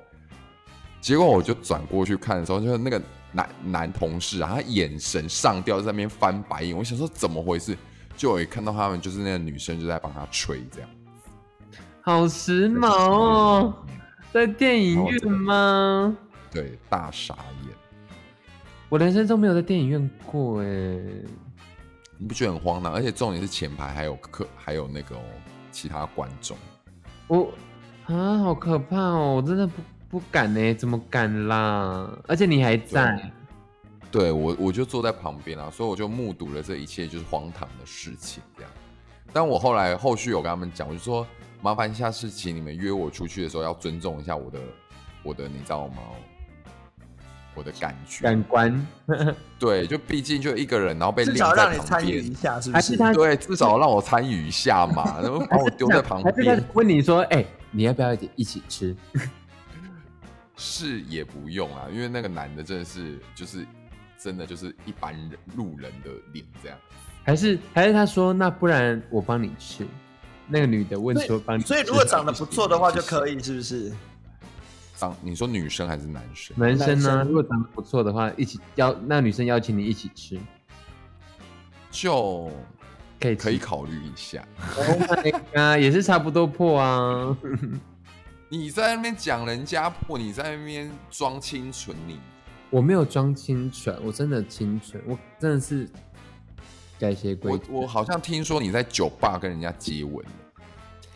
[0.99, 3.01] 结果我就转过去看的时候，就是那个
[3.33, 6.75] 男男同事啊，他眼神上吊，在那边翻白眼。
[6.75, 7.77] 我想说怎么回事？
[8.17, 10.89] 就我一看到他们，就是那个女生就在帮他吹这样。
[12.03, 13.75] 好时髦哦，
[14.33, 16.17] 在电影院吗？
[16.51, 17.75] 对，大傻眼，
[18.89, 20.67] 我人生中没有在电影院过哎，
[22.17, 22.93] 你不觉得很荒唐？
[22.93, 25.23] 而且重点是前排还有客，还有那个、哦、
[25.73, 26.57] 其他观众。
[27.27, 27.53] 我
[28.07, 29.35] 啊，好可怕哦！
[29.37, 32.11] 我真的不不敢呢，怎么敢啦？
[32.27, 33.33] 而且你还在，
[34.11, 38.71] 对我，我就坐在旁边啊，所以我就目睹了这一切就是荒唐的事情这样。
[39.33, 41.25] 但我后来后续有跟他们讲，我就说
[41.63, 44.59] 麻烦下次请你们约我出去的时候要尊重一下我的
[45.23, 46.03] 我的，你知道吗？
[47.55, 48.87] 我的感觉，感官，
[49.59, 52.97] 对，就毕竟就一个人，然后被至少让你参与一，下，是不是？
[53.13, 58.97] 对，至少让我参与一下嘛，然后把我丢在旁 还是他边，问你说，哎，你要不要一起吃？
[60.57, 63.67] 是也不用啊，因为那个男的真的是就是
[64.17, 66.79] 真的就是一般人路人的脸这样。
[67.25, 69.85] 还是还是他说，那不然我帮你吃。
[70.51, 73.93] 那个女的问说帮你吃，所以如果长得不错的话就可以，是不是？
[74.97, 76.55] 长你说女生还是男生？
[76.59, 77.09] 男生呢？
[77.09, 80.39] 男生如果长得不错的话，一起邀那女生邀请你一起吃，
[81.91, 82.51] 就
[83.19, 84.45] 可以可以考虑一下。
[84.77, 87.35] Oh my god，也是差不多破啊。
[88.51, 92.19] 你在那边讲人家破，你在那边装清纯，你
[92.69, 95.89] 我没有装清纯，我真的清纯，我真的是
[96.99, 97.73] 改邪归我正。
[97.73, 100.23] 我好像听说你在酒吧跟人家接吻，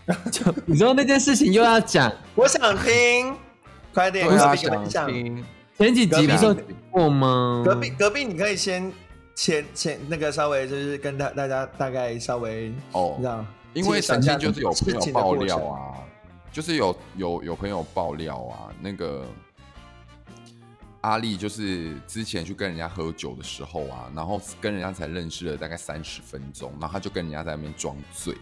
[0.30, 3.34] 就你说那件事情又要讲，我想听，
[3.92, 4.54] 快点，对啊，
[4.86, 5.06] 想。
[5.10, 5.44] 听。
[5.76, 6.54] 前几集不是
[6.90, 7.62] 过吗？
[7.64, 8.92] 隔壁隔壁，你可以先
[9.34, 13.14] 前前那个稍微就是跟大大家大概稍微哦。
[13.16, 15.98] 你知道，因为曾经就是有朋友爆料，啊，
[16.52, 19.26] 就是有有有朋友爆料啊，那个
[21.00, 28.32] 阿丽就是之前去跟人家喝酒的时候啊，然后跟人家才认识了大概三十分钟，然后他就跟人家在那边装醉，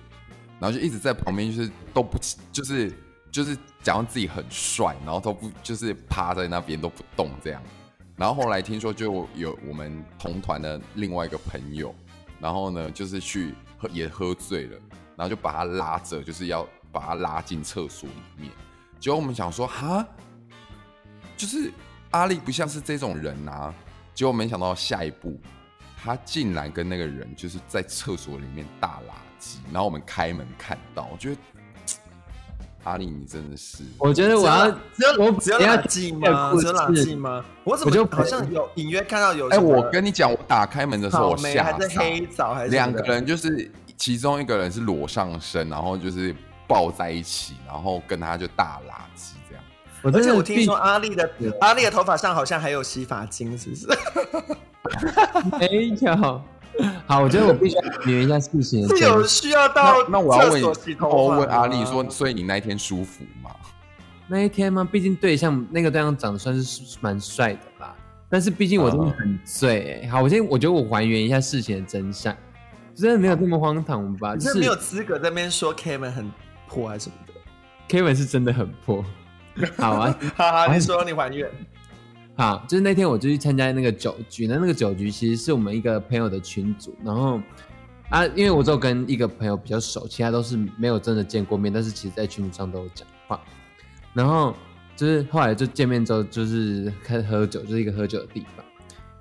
[0.60, 2.18] 然后就一直在旁边就是都不
[2.52, 2.92] 就是
[3.30, 7.62] 就是假装自己很帅，然后都不就是趴在那边都不动这样。
[8.16, 11.94] 然后后来听说就有我们同团的另外一个朋友，
[12.38, 14.78] 然后呢就是去喝也喝醉了，
[15.16, 18.52] 然后就把他拉着，就是要把他拉进厕所里面。
[19.00, 20.06] 结果我们想说，哈，
[21.36, 21.72] 就是
[22.12, 23.74] 阿丽不像是这种人啊。
[24.14, 25.40] 结果没想到下一步，
[25.96, 31.37] 他竟然跟那个人就是在厕所里面大拉圾，然后我们开门看到，我觉得
[32.85, 36.52] 阿丽你真的是，我觉得我要只有我只有等一下垃圾吗？
[36.59, 37.44] 只有垃事圾吗？
[37.64, 46.35] 我怎么就么好像有隐约看到有哎、我跟你讲，我打开门的时候我草莓吓还是，黑枣还是两个人就是其中一个人是裸上身，然后就是
[46.66, 49.64] 抱在一起，然后跟他就大垃圾这样。
[50.12, 53.87] 而且我听说阿丽的阿丽的头发上好像还有洗发精，是不是？
[55.61, 56.42] 没有。
[57.06, 63.50] 好，我觉得我必须要捋一下事情的是有需要到那那我要问我发问阿丽吗说，所以你那一天舒服吗？
[64.28, 64.88] 那一天吗？
[64.90, 67.94] 毕竟对象那个对象长得算是蛮帅的吧，
[68.30, 70.08] 但是毕竟我真的很醉、欸。
[70.08, 72.35] 好，我先我觉得我还原一下事情的真相，
[72.94, 74.35] 真的没有这么荒唐吧？
[74.35, 76.32] 就是你没有资格在那边说 Kevin 很
[76.66, 77.32] 破还是什么的。
[77.88, 79.04] Kevin 是真的很破。
[79.76, 81.50] 好啊， 好好，你说你还原。
[82.34, 87.38] 好，就是那天我就去参加那个酒局，那那个酒局其实是我们一个朋友的群组，然后
[88.08, 93.40] 啊，因为我只有跟一个朋友比较熟，其他都是没有真的见过面，但是其实在群组上都有讲话。
[94.14, 94.54] 然后
[94.96, 98.64] 就是后来就见面之后，就是开始喝酒，就是一个喝酒的地方，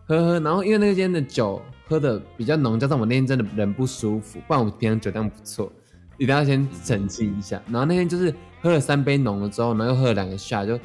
[0.06, 0.40] 喝喝。
[0.40, 5.72] 然后因为那间的酒喝的比较浓，加上我那天真的人不舒服，不然我平常酒量不错，
[6.18, 7.62] 一定要先澄清一下。
[7.68, 10.78] 然后那天就是喝了三杯浓了之后，然后又喝了两个下，就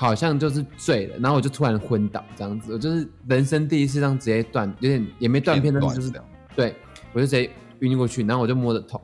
[0.00, 6.10] 好像就是醉了，然后我就突然昏倒这样子，我就是人生第一次这样直接断，有点也没断片，但是就是。
[6.56, 6.74] 对
[7.12, 8.98] 我就直接晕过去，然后我就摸着头，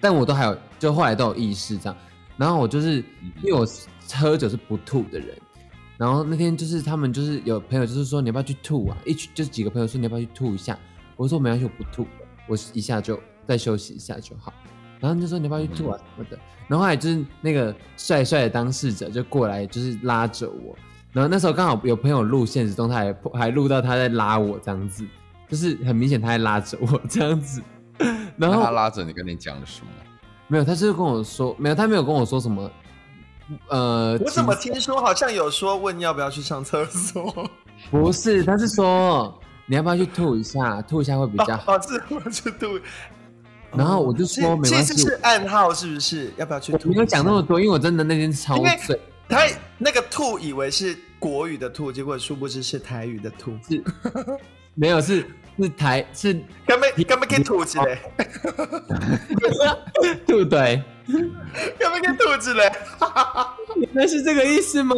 [0.00, 1.94] 但我都还有，就后来都有意识这样。
[2.38, 3.04] 然后我就是
[3.42, 3.66] 因为我
[4.14, 5.36] 喝酒是不吐的人，
[5.98, 8.96] 然后那天就是他们就是有朋友就是说你要不要去吐啊？
[9.04, 10.78] 一群就是几个朋友说你要不要去吐一下？
[11.16, 14.50] 我说没关系，我不吐的，我一下就再休息一下就好。
[15.00, 16.38] 然后他就说你要不要去吐啊什么的。
[16.68, 20.76] 然后后来就是那个帅帅的当事者就过来就是拉着我，
[21.12, 25.04] 然后那时候刚好有朋友录现实中，他还还录到他在拉我这样子，
[25.48, 27.60] 就是很明显他在拉着我这样子。
[28.36, 29.88] 然后他拉着你跟你讲了什么？
[30.46, 32.70] 没有，他就是跟我说，没有，他没有跟我说什么。
[33.68, 37.50] 呃，我怎么请听说好像有说问要不要去上厕所？
[37.90, 39.36] 不是，他是说
[39.66, 41.74] 你要不要去吐一下，吐一下会比较好。
[41.74, 42.78] 哦，是我去吐。
[43.76, 46.32] 然后我就说哦没关系其实是暗号，是不是？
[46.36, 46.88] 要不要去吐？
[46.88, 48.56] 我没有讲那么多，因为我真的那天超
[48.86, 49.46] 醉，他
[49.78, 53.52] 那个吐以为是国语的吐，结果殊不知是台语的吐。
[53.68, 53.82] 是
[54.74, 55.26] 没有是
[55.58, 56.32] 是台是
[56.64, 57.98] 根本根本可以吐起来，
[60.26, 60.82] 吐对，
[61.78, 62.72] 根本可以吐起来，
[63.92, 64.94] 那是这个意思吗？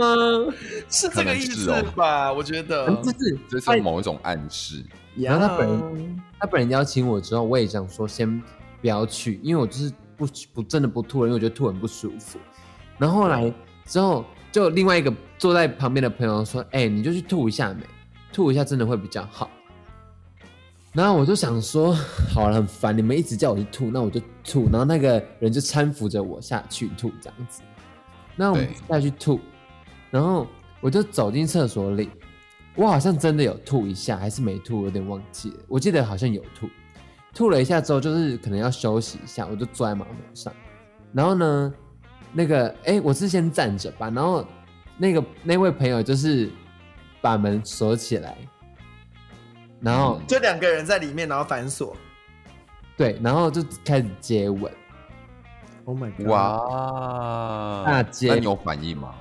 [0.88, 2.32] 是这个意思吧？
[2.32, 2.86] 我觉得。
[3.02, 4.84] 这是这是某一种暗示。
[5.16, 8.40] 然后他本人他本人邀请我之后，我也想说先
[8.82, 12.38] 不要去，因为我就是不不真的不吐了，因为我觉得吐很不舒服。
[12.98, 13.50] 然后后来
[13.86, 14.22] 之后，
[14.52, 17.82] 就另外一个坐在旁边的朋友说：“哎、你就去吐一下没？
[18.32, 19.48] 吐一下真的会比较好。”
[20.92, 21.94] 然后我就想说，
[22.34, 24.64] 好了，很烦，你们一直叫我去吐，那我就吐。
[24.64, 27.62] 然后那个人就搀扶着我下去吐，这样子。
[28.36, 29.40] 那我们对下去吐，
[30.10, 30.46] 然后
[30.80, 32.10] 我就走进厕所里，
[32.74, 35.56] 我好像真的有吐一下，还是没吐，有点忘记了。
[35.66, 36.68] 我记得好像有吐，
[37.34, 40.52] 吐了一下之后，就是可能要休息一下，我就坐在马桶上。
[41.12, 41.74] 然后呢，
[42.32, 44.46] 那个哎，我是先站着吧，然后
[44.96, 46.50] 那个那位朋友就是
[47.20, 48.36] 把门锁起来，
[49.80, 51.96] 然后、嗯就两个人在里面，然后反锁。
[52.96, 54.70] 对，然后就开始接吻
[55.86, 59.14] ，Oh my god！，哇，那接那你有反应吗？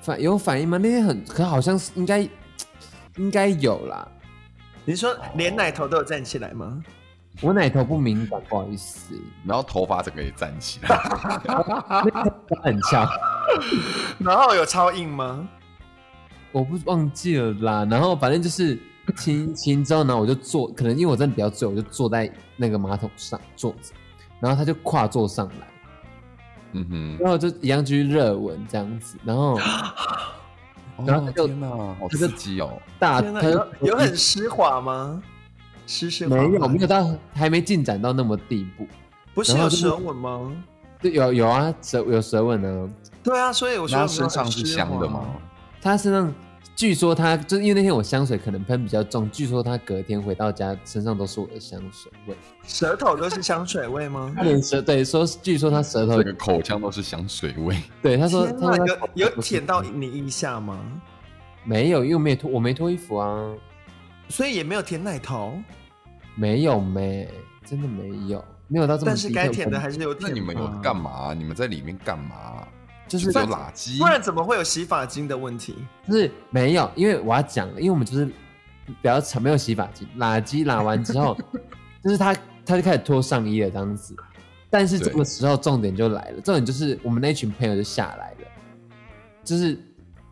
[0.00, 0.78] 反有反应吗？
[0.78, 2.20] 那天很可好像是应该
[3.16, 4.06] 应该有啦，
[4.84, 6.80] 你说连奶头都有站起来吗？
[7.42, 9.14] 我奶头不敏感，不好意思，
[9.44, 10.88] 然后头发整个也站起来，
[12.62, 13.06] 很翘，
[14.18, 15.46] 然后有超硬吗？
[16.52, 17.86] 我不忘记了啦。
[17.90, 18.78] 然后反正就是
[19.16, 23.92] 亲亲之后呢，我就坐，可能因为我真的比较醉，我就坐在那个马桶上坐着，
[24.40, 25.68] 然后他就跨坐上来，
[26.72, 29.58] 嗯哼，然后就一样继续热吻这样子，然后
[31.04, 31.68] 然后他就哦天哪，
[32.00, 32.80] 好刺激哦！
[32.98, 35.22] 大他就有有很湿滑吗？
[35.86, 38.86] 湿湿滑滑没有没有到还没进展到那么地步，
[39.34, 40.52] 不是有舌吻吗？
[41.00, 42.90] 对有有啊舌有舌吻呢，
[43.22, 45.24] 对啊，所以我说那他身上是香的吗？？
[45.80, 46.32] 他身上
[46.74, 52.34] 据说他就是因为那天我香水可能喷比较重，据说他隔天回到家身上都是我的香水味。
[52.66, 54.32] 舌头都是香水味吗？
[54.36, 58.76] 他连舌对说，据说他舌头整个口腔都是香水味， 对他说他
[59.14, 60.78] 有有舔到你腋下吗？
[61.64, 63.50] 没有，因为我没脱我没脱衣服啊，
[64.28, 65.58] 所以也没有舔奶头，
[66.34, 67.28] 没有没
[67.64, 70.28] 真的没有没有到这么但是该舔的还是有舔。
[70.30, 70.94] 那你们有干？
[70.96, 71.32] 嘛？
[71.34, 72.66] 你们在里面干嘛？
[73.08, 75.76] 就是有垃圾不，然怎么会有洗发精的问题？
[76.08, 78.26] 就是没有，因为我要讲，因为我们就是
[78.86, 81.38] 比较常没有洗发精，垃圾拉完之后，
[82.02, 84.16] 就是他他就开始脱上衣了这样子。
[84.68, 88.48] 但是这个时候重点就来了，重点就是我们那群朋友就下来了，
[89.44, 89.78] 就是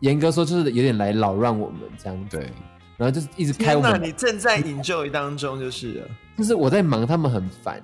[0.01, 2.51] 严格说就是有点来扰乱我们这样子，对，
[2.97, 6.07] 然后就是一直开我天哪，们，你正在 enjoy 当中就是了。
[6.37, 7.81] 就是我在忙，他们很烦，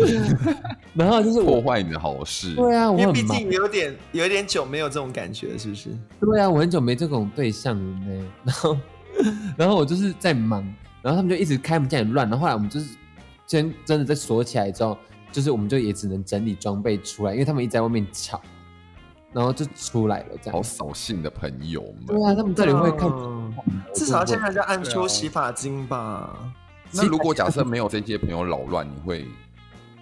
[0.94, 2.54] 然后就是我，破坏你的好事。
[2.54, 5.90] 对啊，我因为毕，竟有点有点久没有这种感觉，是不是？
[6.20, 8.26] 对啊，我很久没这种对象了呢。
[8.44, 8.78] 然后，
[9.56, 10.62] 然后我就是在忙，
[11.02, 12.28] 然后他们就一直开门进来乱。
[12.28, 12.96] 然后后来我们就是
[13.46, 14.96] 先真的在锁起来之后，
[15.32, 18.40] 就是我们就也只能整理装备出来，因为他们一直在外面吵，
[19.34, 20.64] 然后就出来了这好样。
[20.64, 22.06] 扫兴的朋友们。
[22.06, 23.08] 对啊，他们这里会看？
[23.10, 23.52] 嗯
[23.94, 26.36] 至少要先让人家按对啊出洗发精吧，
[26.90, 29.26] 那如果假设没有这些朋友扰乱，你会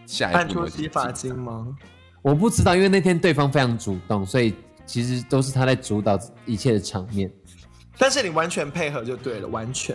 [0.06, 1.76] 下一按出步会洗发精吗？
[2.22, 4.54] 我不知道，因为那天对方非常主动，所以
[4.86, 7.30] 其实都是他在主导一切的场面，
[7.98, 9.94] 但是你完全配合就对了，完全。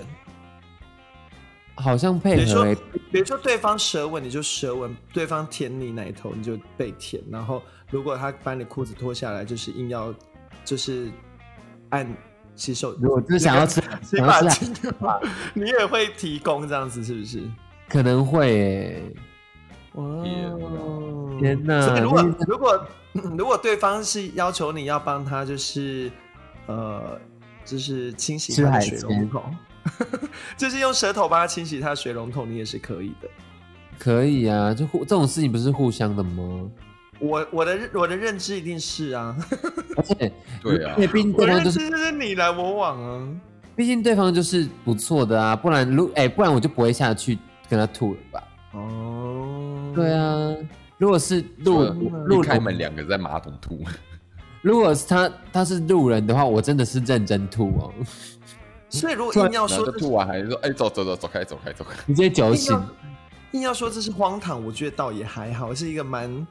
[1.77, 2.75] 好像配比如说合欸、
[3.11, 10.13] 比如说对方舌吻你就舌吻，对方舔你奶头你就被舔，然后如果他把你裤子脱下来，就是硬要
[10.65, 11.09] 就是
[11.89, 12.05] 按
[12.55, 15.19] 洗手，如果就是想要吃，洗想要吃海发精的话，
[15.53, 17.43] 你也会提供这样子是不是？
[17.87, 19.15] 可能会、欸。
[19.93, 20.03] 哇
[21.39, 22.85] 天哪所以如果如果
[23.37, 26.11] 如果对方是要求你要帮他，就是
[26.67, 27.19] 呃，
[27.65, 29.43] 就是清洗他的吃海水龙头，
[30.57, 33.29] 就是用舌头帮他清洗他的水龙头，你也是可以的。
[33.99, 36.69] 可以啊，就互这种事情不是互相的吗？
[37.19, 39.35] 我我的认我的认知一定是啊，
[39.97, 40.31] 而且
[40.61, 43.27] 对啊因为毕竟我的认对方就是，就是你来我往啊。
[43.75, 47.37] 毕竟对方就是不错的啊，不然如哎、不然我就不会下去
[47.69, 48.43] 跟他吐了吧？
[48.73, 50.55] 哦，对，啊，
[50.97, 51.83] 如果是路
[52.25, 53.83] 路一开门，两个在马桶吐，
[54.61, 57.93] 如果是他他是路人的话，我真的是认真吐哦，
[58.89, 61.95] 所以如果硬要说吐完还是说，哎，走走走，走开走开走开。
[62.07, 62.73] 直接酒醒。
[62.73, 62.89] 硬要
[63.51, 66.47] 硬要说这是荒唐，我觉得倒也还好，是一个蛮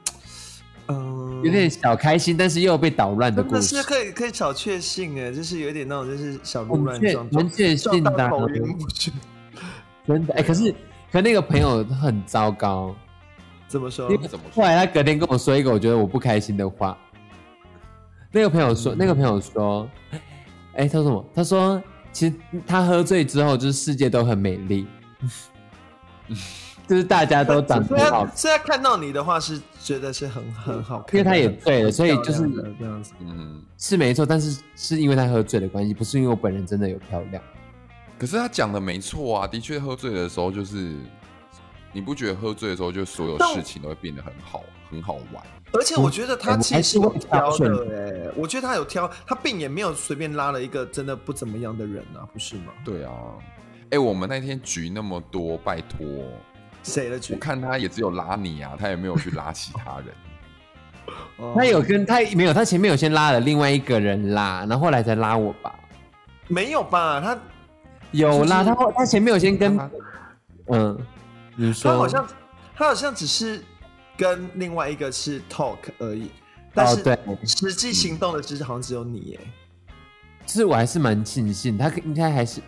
[0.87, 9.11] 嗯，有点小开心，但是又被捣乱的故事是，可以可以小确幸哎，就是有点那种就是小鹿乱撞，很确信的啊撞到头晕目眩。
[10.07, 10.73] 真的哎、可是
[11.11, 12.95] 可那个朋友很糟糕，
[13.67, 14.21] 怎么说因？
[14.21, 16.97] 为怎么说后来他隔天跟我说一个我觉得我不开心的话。
[18.31, 19.89] 那个朋友说，那个朋友说，
[20.73, 21.25] 哎、他说什么？
[21.33, 21.81] 他说，
[22.17, 22.33] 其实
[22.65, 24.87] 他喝醉之后，就是世界都很美丽，
[26.87, 32.49] 就是大家都长所以得好现在看到你的话是觉得是很很好看，因为他也醉了，所以就是
[32.79, 33.13] 这样子。
[33.19, 37.39] 嗯，是没错，但是是因为他喝醉的关系，不是因为我本人真的有漂亮。
[38.17, 40.95] 可是他讲的没错啊，的确喝醉的时候就是，
[41.97, 45.43] 你不觉得喝醉的时候就所有事情都会变得很好很好玩？
[45.73, 52.65] 而且我觉得他其实挑的哎，我觉得他有挑，他并也没有随便拉了一个真的不怎么样的人啊，不是吗？
[52.85, 53.11] 对啊，
[53.89, 56.05] 哎，我们那天局那么多，拜托，
[56.83, 57.33] 谁的局？
[57.33, 60.05] 我看他也只有拉你啊，他也没有去拉其他人。
[61.37, 65.73] 哦他有跟他没有，他前面有先拉了另外一个人啦，然后后来才拉我吧？
[66.47, 67.19] 没有吧？
[67.19, 67.35] 他
[68.11, 69.89] 有啦，他后他前面有先跟他
[70.69, 70.97] 嗯，
[71.57, 72.27] 你说他好像
[72.75, 73.61] 他好像只是
[74.15, 76.29] 跟另外一个是 talk 而已，
[76.73, 79.39] 但是哦对，实际行动的其实好像只有你耶。
[80.45, 82.61] 就是我还是蛮庆幸他应该还是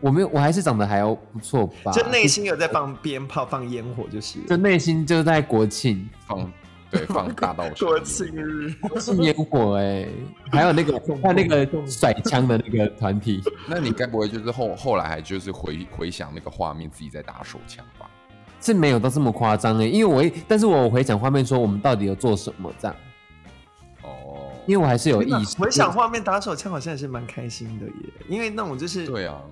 [0.00, 1.92] 我没有，我还是长得还不错吧？
[1.92, 6.52] 就内心有在放鞭炮、放烟火，就是就内心就在国庆放
[6.90, 8.74] 对放大到国庆日。
[9.00, 10.08] 是烟火哎、
[10.50, 18.01] 还有那个 还有那个甩枪的那个团体，那你该不会就是后后来还就是回回想那个画面，自己在打手枪吧？
[18.62, 22.96] 是没有到这么夸张哎，因为我一但是我回想画面说我们到底有做什么这样，
[24.02, 25.58] 哦，因为我还是有意识。
[25.58, 29.42] 回想画面打手枪好像也是蛮开心的耶，因为那种就是对啊，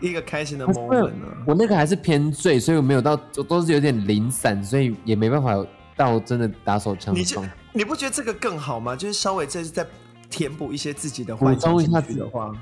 [0.00, 1.42] 一个开心的 moment 啊。
[1.46, 5.64] 我那个还是偏醉，所以我没有到，都都是有点零散，所以也没办法
[5.96, 7.26] 到真的打手枪的你。
[7.72, 8.94] 你不觉得这个更好吗？
[8.94, 9.86] 就是稍微这是在
[10.28, 12.52] 填补一些自己的幻补想进去的话，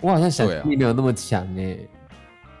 [0.00, 1.78] 我好像想象力没有那么强哎、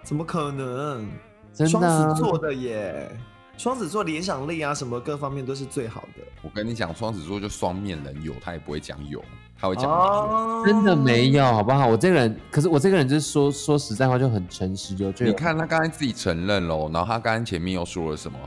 [0.04, 1.08] 怎么可能？
[1.56, 3.10] 真的双啊子座的耶，
[3.56, 6.22] 双子座联想力啊什么各方面都是最好的。
[6.42, 9.24] 我跟你讲，双子座就双面人有，他也不会讲有，
[9.58, 10.02] 他会讲没有。
[10.02, 11.86] 哦真的没有，好不好？
[11.86, 18.38] 我这个人，可是我这个人就是说说实在话就很诚实，有就有你看他刚才自己承认喽，然后他刚才前面又说了什么？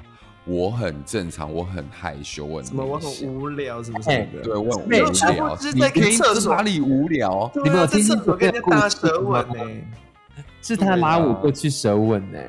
[0.45, 4.41] 我很正常，我很害羞，我很什么我很无聊什么什么的。
[4.41, 5.11] 对我很无对聊
[5.73, 7.51] 你可以厕所哪里无聊？
[7.63, 9.71] 你们有听在厕所跟人家大舌吻过呢、
[10.61, 12.39] 是他拉我过去舌吻呢、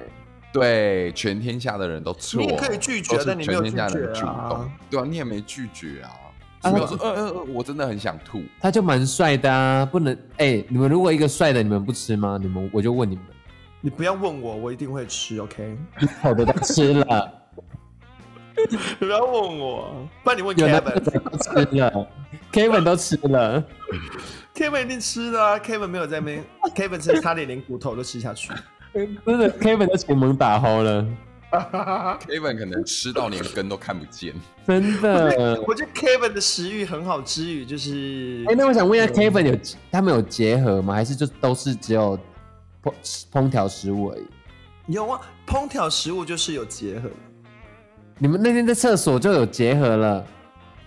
[0.53, 2.41] 对，全天下的人都错。
[2.41, 6.11] 你也可以拒绝但你没有全天下的人主拒绝啊动，对啊，你也没拒绝啊。
[6.63, 8.43] 啊没有说，呃呃呃，我真的很想吐。
[8.61, 12.39] 他就蛮帅的啊，不能哎、你们如果一个帅的，你们不吃吗？
[12.41, 13.25] 你们我就问你们，
[13.81, 15.79] 你不要问我，我一定会吃，OK？
[16.21, 17.33] 好的都吃了，
[18.69, 21.21] 你不要问我，不然你问有的 Kevin。
[21.31, 22.09] 都吃了
[22.53, 23.65] ，Kevin 都吃了
[24.55, 26.45] ，Kevin 一定吃了啊，Kevin 没有在那边
[26.77, 28.53] ，Kevin 是差点连骨头都吃下去。
[28.93, 31.07] 真的 Kevin 的前门打齁了，
[32.27, 34.35] Kevin 可能吃到连根都看不见。
[34.67, 35.63] 真的。
[35.67, 39.59] 我觉得 Kevin 的食欲很好之余，就是哎、那我想问一下，Kevin 有
[39.91, 40.95] 他们有结合吗？
[40.95, 42.19] 还是就都是只有
[42.83, 42.93] 烹
[43.33, 44.23] 烹调食物而已？
[44.93, 47.09] 有啊，烹调食物就是有结合，
[48.19, 50.27] 你们那天在厕所就有结合了，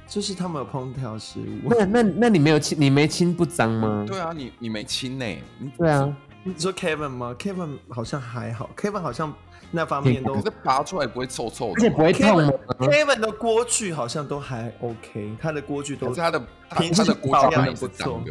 [0.08, 1.70] 就是他们有烹调食物。
[1.70, 4.04] 那那那你没有亲，你没亲不脏吗？
[4.06, 5.26] 对啊，你你没亲呢？
[5.58, 6.14] 你对啊，
[6.46, 9.34] 你说 Kevin 吗？Kevin 好像还好，Kevin 好像
[9.72, 16.40] 那方面都可是拔出来不会臭臭的吗，而且不会痛吗？Kevin 的锅具好像都还 OK，他的锅具都可是他的
[16.78, 18.22] 平时他的锅保养具也是得不错。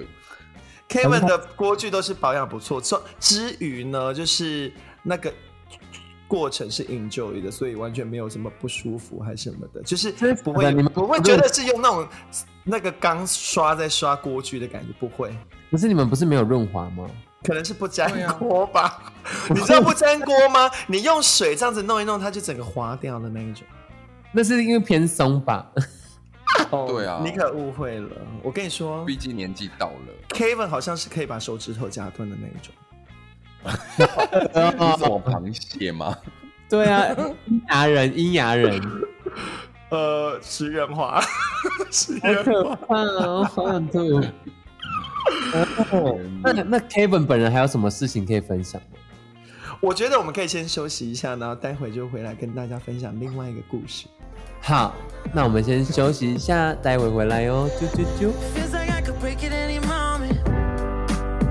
[0.88, 2.78] Kevin 的锅具都是保养不错。
[2.80, 4.70] 之之余呢，就是
[5.02, 5.32] 那个
[6.28, 10.12] 过程是 enjoy 的，所以完全没有什么不舒服还是什么的，就是
[10.44, 12.06] 不会你们不会觉得是用那种
[12.62, 15.34] 那个钢刷在刷锅具的感觉，不会。
[15.70, 17.06] 可是你们不是没有润滑吗？
[17.44, 19.02] 可能是不粘锅吧？
[19.50, 20.70] 你知道不粘锅吗？
[20.86, 23.64] 你用水这样子弄一弄，它就整个滑掉的那一种。
[24.32, 25.66] 那是因为偏松吧？
[26.70, 28.10] 哦 对啊你可误会了。
[28.42, 29.94] 我跟你说毕竟年纪到了
[30.30, 32.74] ，，Kevin 好像是可以把手指头夹断的那一种。
[33.64, 36.16] 你是什么螃蟹吗？
[36.68, 37.06] 对啊，
[37.46, 38.80] 阴牙人，阴牙人，
[39.90, 41.22] 呃，食人花，
[41.90, 42.52] 食好人花。
[42.52, 44.20] 可怕哦，好想吐。
[45.90, 48.98] 哦那那 Kevin 本人还有什么事情可以分享吗？
[49.80, 54.06] 我觉得我们可以先休息一下，然后待会就回来跟大家分享另外一个故事。
[54.60, 54.94] 好，
[55.32, 58.30] 那我们先休息一下，待会回来哦，啾啾啾。
[58.54, 60.38] Feels like I could break it any moment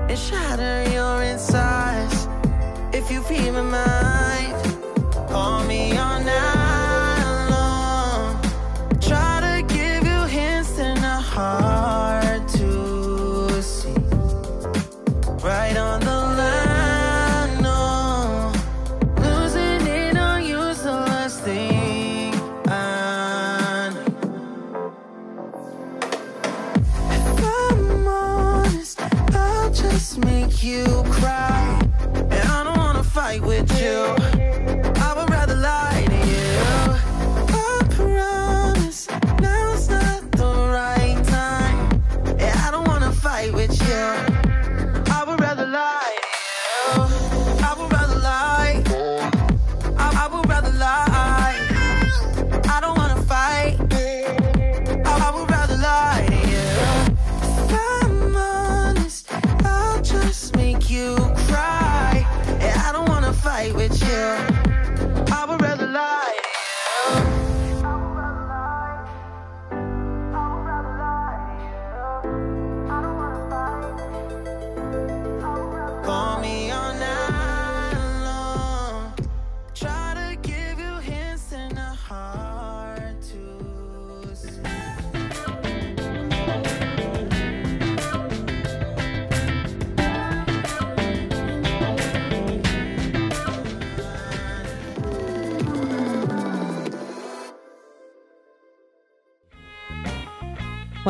[0.08, 2.26] and shatter your insides.
[2.92, 3.91] If you feel my mind,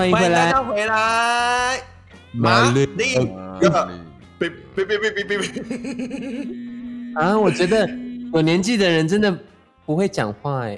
[0.02, 1.80] 欢迎回来欢迎大家，回来。
[2.32, 3.20] 玛丽别
[4.74, 5.46] 别别别别别别！
[7.22, 7.38] 啊！
[7.38, 7.88] 我觉得
[8.34, 9.32] 有年纪的人真的
[9.86, 10.76] 不会讲话哎。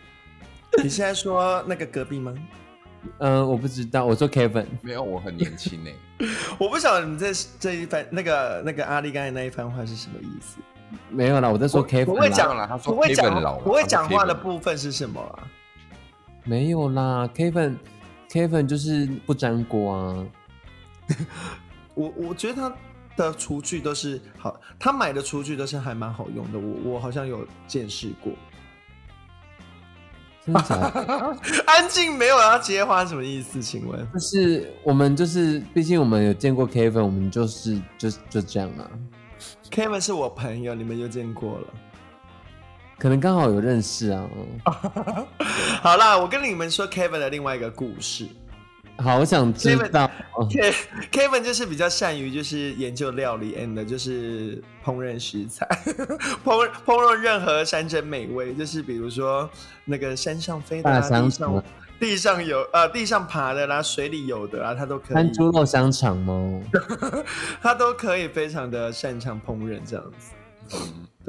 [0.82, 2.32] 你现在说那个隔壁吗？
[3.18, 6.32] 嗯，我不知道，我说 Kevin，没有，我很年轻欸呢。
[6.58, 7.26] 我不晓得你这
[7.60, 10.56] 这一番那个那个阿丽刚才那一番话是什么意思？
[11.10, 15.44] 没有啦，我在说 Kevin，不会讲啦他说不会 Kevin 讲老了不会讲话的 Kevin 部分是什么啊？
[16.44, 17.28] 没有啦
[18.30, 20.26] ，Kevin，Kevin 就是不粘锅啊。
[21.94, 22.72] 我我觉得他
[23.16, 26.58] 的厨具都是好，他买的厨具都是还蛮好用的。
[26.58, 28.32] 我我好像有见识过。
[30.44, 31.36] 真的假的？
[31.66, 33.60] 安静没有要接话什么意思？
[33.60, 34.06] 请问？
[34.12, 38.88] 就是我们就是，毕竟我们有见过 Kevin，我们就是就就这样啊。
[39.70, 41.66] Kevin 是我朋友，你们又见过了。
[42.98, 44.28] 可能刚好有认识啊。
[45.82, 48.26] 好啦，我跟你们说 Kevin 的另外一个故事。
[49.00, 50.10] 好，我想知道。
[51.12, 55.64] Kevin 就是比较善于就是研究料理 and 就是烹饪食材，
[56.44, 59.48] 烹烹饪任何山珍美味，就是比如说
[59.84, 61.62] 那个山上飞的、地上
[62.00, 66.60] 地上有呃地上爬的啦，水里有的啦，他都可以，摊猪肉香肠吗？
[67.62, 70.32] 他都可以非常的擅长烹饪这样子。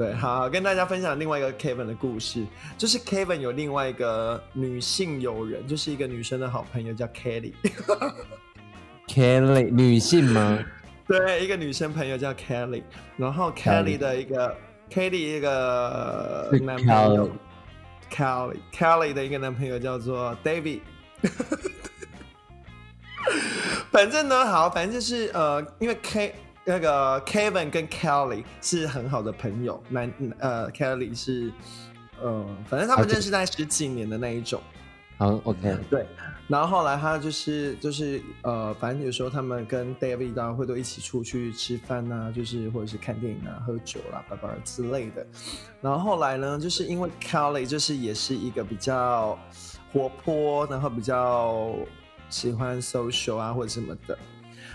[0.00, 2.46] 对，好，跟大家分享另外一个 Kevin 的故事，
[2.78, 10.58] 就是 Kevin 有另外一个女性友人，就是一个女生的好朋友叫 Kelly，Kelly 女性吗？
[11.06, 12.82] 对，一个女生朋友叫 Kelly，
[13.18, 14.56] 然后 Kelly Kelly 的一个
[14.90, 17.30] Kelly 一个男朋友
[18.10, 20.80] Kelly Kelly 的一个男朋友叫做 David。
[23.92, 26.34] 反正呢，好，反正就是呃，因为 K
[26.70, 31.50] 那个 Kevin 跟 Kelly 是很好的朋友，男呃 Kelly 是
[32.22, 34.62] 呃，反正他们好认识大概十几年的那一种。
[35.18, 36.06] 好，OK，对，
[36.46, 45.26] 然后后来他就是就是呃，反正有时候他们跟 David 啊会都一起出去吃饭啊、就是或者是看电影啊、喝酒啦、叭叭之类的。
[45.80, 49.36] 然后后来呢，就是因为 Kelly 就是也是一个比较
[49.92, 51.74] 活泼，然后比较
[52.28, 54.16] 喜欢 social 啊或者什么的，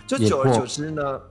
[0.05, 1.21] 就久而久之呢。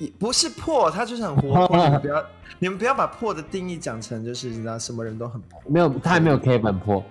[0.00, 1.76] 也不是破，他就是很活泼。
[1.76, 2.26] 你们不要，
[2.58, 5.60] 你们不要把破的定义讲成就是你知道什么人都很破。
[5.68, 7.04] 没有，他还没有 Kevin 破。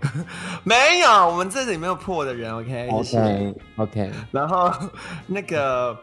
[0.64, 2.88] 没有，我们这里没有破的人，OK？
[3.02, 3.18] 谢谢
[3.76, 4.72] OK，OK，然后
[5.28, 5.94] 那个，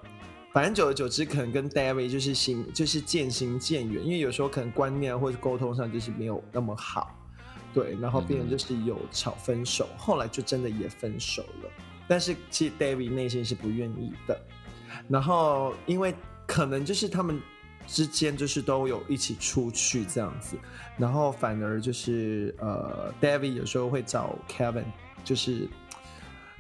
[0.53, 7.11] 反正久而久之，可能跟 David 就是心就是渐行渐远，因为有时候可能观念或者沟通上就是没有那么好，
[7.73, 11.69] 对，然后变成就是有吵分手，后来就真的也分手了。
[12.07, 14.39] 但是其实 David 内心是不愿意的，
[15.07, 16.13] 然后因为
[16.45, 17.41] 可能就是他们
[17.85, 20.57] 之间就是都有一起出去这样子，
[20.97, 24.85] 然后反而就是呃，David 有时候会找 Kevin，
[25.23, 25.67] 就是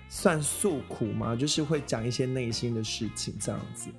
[0.07, 3.89] 算诉苦嘛，就是会讲一些内心的事情这样子。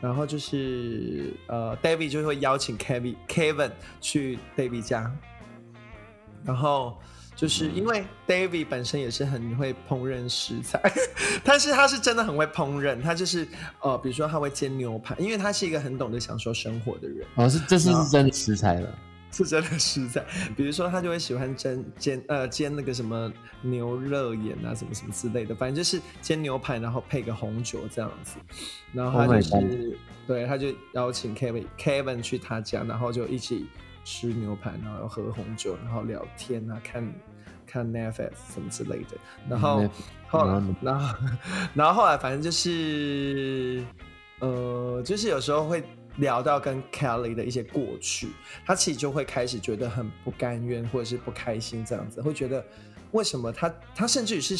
[0.00, 3.70] 然后就是呃，David 就会邀请 Kevin Kevin
[4.00, 5.14] 去 David 家，
[6.42, 6.98] 然后
[7.40, 10.78] 就是因为 David 本身也是很会烹饪食材，
[11.42, 13.48] 但是他是真的很会烹饪，他就是
[13.80, 18.98] 呃，比如说他会煎牛排，因为他是一个很懂得享受生活的人，哦，是这次是真的食材了。
[19.32, 20.22] 是真的食材。
[20.54, 23.32] 比如说他就会喜欢煎煎呃煎那个什么
[23.62, 28.36] 牛肉眼啊，什么什么之类的，反正就是煎牛排，然后配个红酒这样子。
[28.92, 33.68] 然后他 Oh 就是、对，他就邀请 Kevin Kevin 去他家，然后就一起
[34.04, 37.00] 吃牛排，然后喝红酒，然后聊天啊，看
[37.70, 39.16] 看 Netflix 什么之类的。
[39.48, 39.88] 然后
[40.26, 41.16] 后来然后，然后
[41.74, 43.82] 然后后来反正就是
[44.40, 45.82] 呃，就是有时候会
[46.16, 48.28] 聊到跟 Kelly 的一些过去，
[48.66, 52.64] 他其实就会开始觉得很不甘愿或者是不开心这样子，会觉得
[53.12, 54.56] 为什么他他甚至于是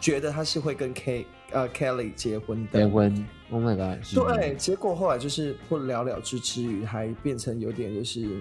[0.00, 8.40] 觉得他是会跟 K 呃 Kelly 结婚的，结婚，Oh my god，对，结果后来就是不了了之之余，还变成有点就是，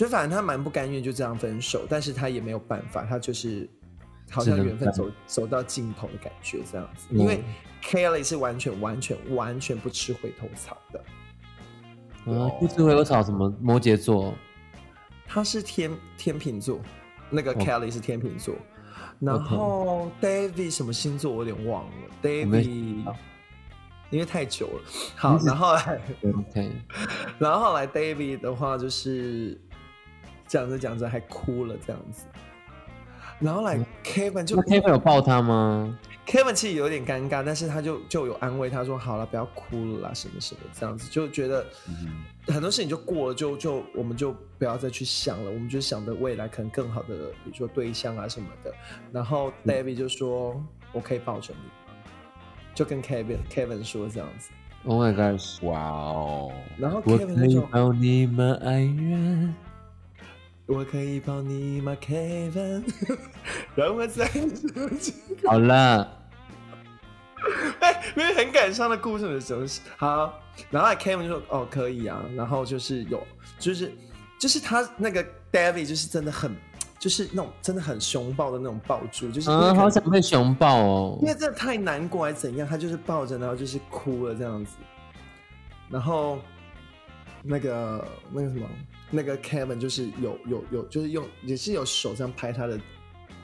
[0.00, 3.68] 就反正他蛮不甘愿就这样分手，但是他也没有办法，他就是
[4.30, 7.44] 好像缘分走走到尽头的感觉这样子，嗯因为
[7.82, 11.00] Kelly 是完全完全完全不吃回头草的，
[12.32, 13.54] 啊，不吃回头草什么？
[13.60, 14.32] 摩羯座，
[15.26, 16.80] 他是天天秤座，
[17.28, 17.56] 那个哦。
[17.56, 18.54] Kelly 是天秤座，
[19.18, 21.92] 然后 David 什么星座我有点忘了
[22.22, 23.04] ，David
[24.08, 24.82] 因为太久了，
[25.14, 26.00] 好，然后来。
[26.24, 26.72] OK，
[27.38, 29.60] 然后后来 David 的话就是
[30.50, 32.26] 讲着讲着还哭了这样子，
[33.38, 35.96] 然后来 Kevin 就 Kevin 有抱他吗
[36.26, 48.74] ？Kevin 其实有点尴尬，但是他就就有安慰他说：“好了，不要哭了啦，什么什么这样子，就觉得嗯很多事情就过了，就就我们就不要再去想了，我们就想着未来可能更好的，比如说对象啊什么的。”
[49.12, 50.60] 然后 David 就说
[50.92, 51.70] ：“我可以抱着你？”
[52.74, 54.50] 就跟 Kevin Kevin 说这样子
[54.84, 55.64] ，Oh my gosh！
[55.64, 59.54] 哇哦，然后我 Kevin 可以就说抱你吗，爱人？
[60.72, 62.84] 我可以抱你吗，Kevin？
[63.74, 64.30] 让我在
[65.44, 66.08] 好了，
[67.80, 70.32] 哎，因为很感伤的故事的时候是好，
[70.70, 73.20] 然后 Kevin 就说哦可以啊，然后就是有
[73.58, 73.92] 就是
[74.38, 76.54] 就是他那个 David 就是真的很
[77.00, 81.26] 就是那种真的很熊抱的那种抱住，就是好想被熊抱哦因！
[81.26, 84.76] 为真的太难过还是怎样，他就是抱着，然后就是哭了这样子，
[85.88, 86.38] 然后
[87.42, 88.68] 那个那个什么，
[89.10, 92.78] 那个 Kevin 就是有有有，就是用也是有手这样拍他的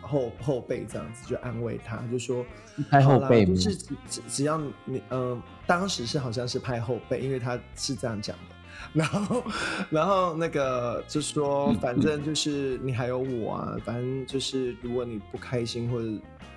[0.00, 2.44] 后后背这样子，就安慰他，就说
[2.90, 8.56] 拍后背就是只只只要你呃，当时是好像是拍后背，因为他是这样讲的。
[8.92, 9.42] 然后，
[9.90, 16.06] 然后那个就说， 反正就是你还有我啊，反正就是如果你不开心或者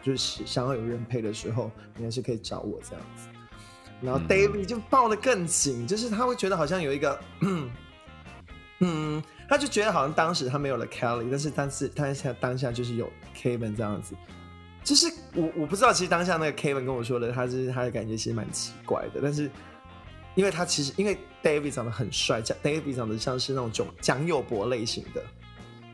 [0.04, 3.30] 就是想要有人陪的时候，你还是可以找我这样子。
[4.02, 7.20] 然后嗯 David 就抱得更紧，就是他会觉得好像有一个，
[8.80, 14.16] 嗯，他就觉得好像当时他没有了 Kelly，但是但是当下当下就是有 Kevin 这样子。
[14.82, 19.52] 就是我我不知道，其实当下那个 Kevin 跟我说的，他是他的感觉其实蛮奇怪的，但是
[20.36, 25.22] 因为他其实因为 David 长得很帅讲，David 长得像是那种蒋蒋友柏类型的，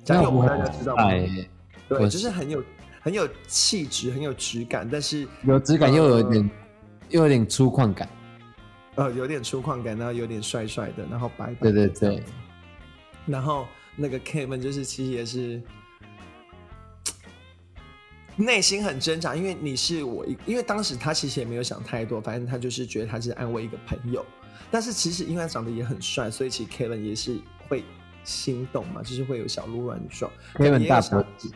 [0.03, 1.05] 蒋友柏大家知道吗？
[1.09, 1.49] 哎，
[1.89, 2.63] 对，就是很有
[3.01, 6.49] 很有气质，很有质感，但是有质感又有点
[7.09, 8.07] 又有点粗犷感。
[8.95, 12.23] 呃有点粗犷感，然后有点帅帅的，然后白白对对对
[13.25, 15.61] 然后那个 Kevin 就是其实也是
[18.37, 24.25] 内心很挣扎，因为你是我一，因为当时他其实也没有想太多，反正他就是觉得他是安慰一个朋友，
[24.71, 27.37] 但是其实因为他长得也很帅，所以其实 Kevin 也是
[27.67, 27.83] 会
[28.23, 30.31] 心动嘛，就是会有小鹿乱撞。
[30.53, 31.51] Kevin 大也有想脖子，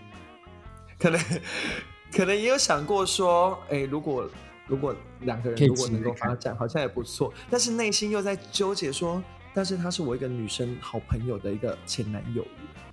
[1.00, 1.22] 可能
[2.12, 4.30] 可能也有想过说，哎、如果
[4.70, 7.34] 如果两个人如果能够发展，好像也不错。
[7.50, 9.22] 但是内心又在纠结说，
[9.54, 12.46] 但是他是我一个女生好朋友的一个前男友，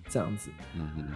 [0.09, 1.12] 这样子嗯嗯，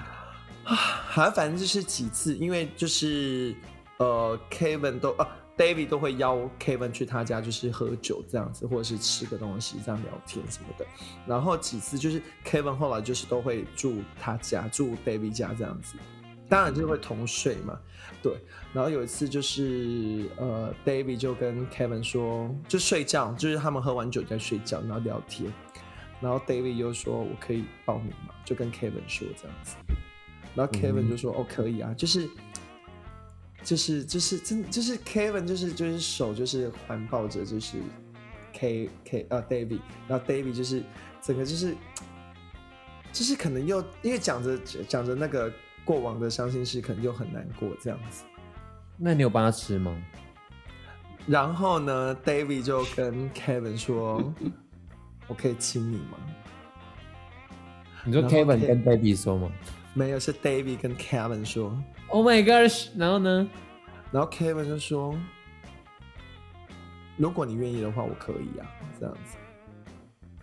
[0.65, 3.55] 啊，好像反正就是几次，因为就是
[3.97, 10.87] 呃，Kevin 都啊，David 都会邀 Kevin 去他家，就是喝酒这样子，或者是吃个东西这样聊天什么的。
[11.27, 15.97] 然后几次就是 Kevin 后来就是都会住他家，住 David 家这样子，
[16.51, 17.81] 当然就是会同睡嘛，
[18.23, 18.35] 对。
[18.75, 25.51] 然后有一次就是呃，David 就跟 Kevin 说，就睡觉，就是他们喝完酒在睡觉，然后聊天。
[26.21, 29.77] 然后 David 又说：“我可以报名吗？”就跟 Kevin 说这样子。
[30.55, 32.29] 然后 Kevin 就说：“哦，可以啊，就是，
[33.65, 37.79] 就是，就是真，就是 Kevin 就是就是手就是环抱着就是
[38.53, 40.83] K K 啊 David，然后 David 就是
[41.23, 41.75] 整个就是，
[43.13, 45.51] 就是可能又因为讲着讲着那个
[45.91, 48.23] 过往的伤心事，可能就很难过这样子。
[48.97, 49.93] 那你有帮他吃吗？
[51.27, 54.33] 然后呢，David 就跟 Kevin 说
[55.27, 56.17] ：“我可以亲你吗
[58.05, 59.51] 你说 Kevin 跟 David 说吗？？”
[59.93, 61.77] 没有，是 David 跟 Kevin 说。
[62.07, 62.91] ？Oh my gosh！
[62.97, 63.49] 然后呢？
[64.13, 65.19] 然后 Kevin 就说
[67.19, 68.71] ：“如果你愿意的话，我可以啊，
[69.01, 69.37] 这样子。”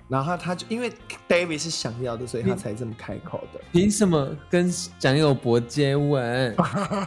[0.10, 0.92] 然后他他就因为
[1.28, 3.60] David 是想要的，所以他才这么开口的。
[3.74, 6.56] 凭什么跟蒋友柏接吻？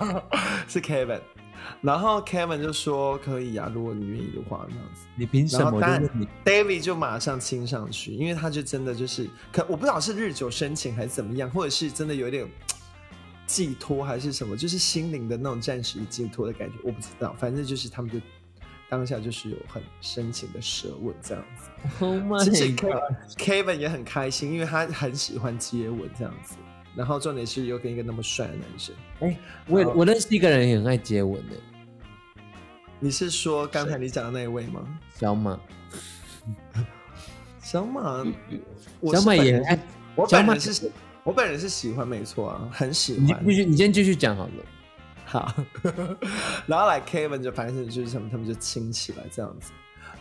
[0.68, 1.20] 是 Kevin，
[1.80, 5.06] 然后 Kevin 就说：“可以啊，如果你愿意的话，那样子。
[5.16, 5.70] 你凭”什么？
[5.70, 12.46] 我然后当然就问你，David 就马上亲上去，因为他就真的就是，可我不知道是日久生情还是怎么样，或者是真的有点
[13.46, 17.34] 寄托还是什么，就是心灵的那种暂时寄托的感觉，我不知道。
[17.38, 18.20] 反正就是他们就
[18.90, 21.70] 当下就是有很深情的舌吻这样子。
[22.04, 26.56] Oh 实 god！Kevin Kevin 也很开心，因为他很喜欢接吻这样子。
[26.96, 29.38] 然后重点是又跟一个那么帅的男生，哎，
[29.68, 31.56] 我我认识一个人也很爱接吻的，
[32.98, 34.84] 你是说刚才你讲的那一位吗？
[35.14, 35.58] 小马，
[37.62, 38.26] 小马，
[39.12, 39.78] 小马也很爱。
[40.16, 40.90] 我本人是喜，
[41.22, 43.40] 我本人是喜欢，没错啊，很喜欢。
[43.44, 44.52] 你继续，你先继续讲好了。
[45.30, 45.54] 好，
[46.66, 49.70] 然后来 Kevin 就反正就是什么他们就亲起来这样子，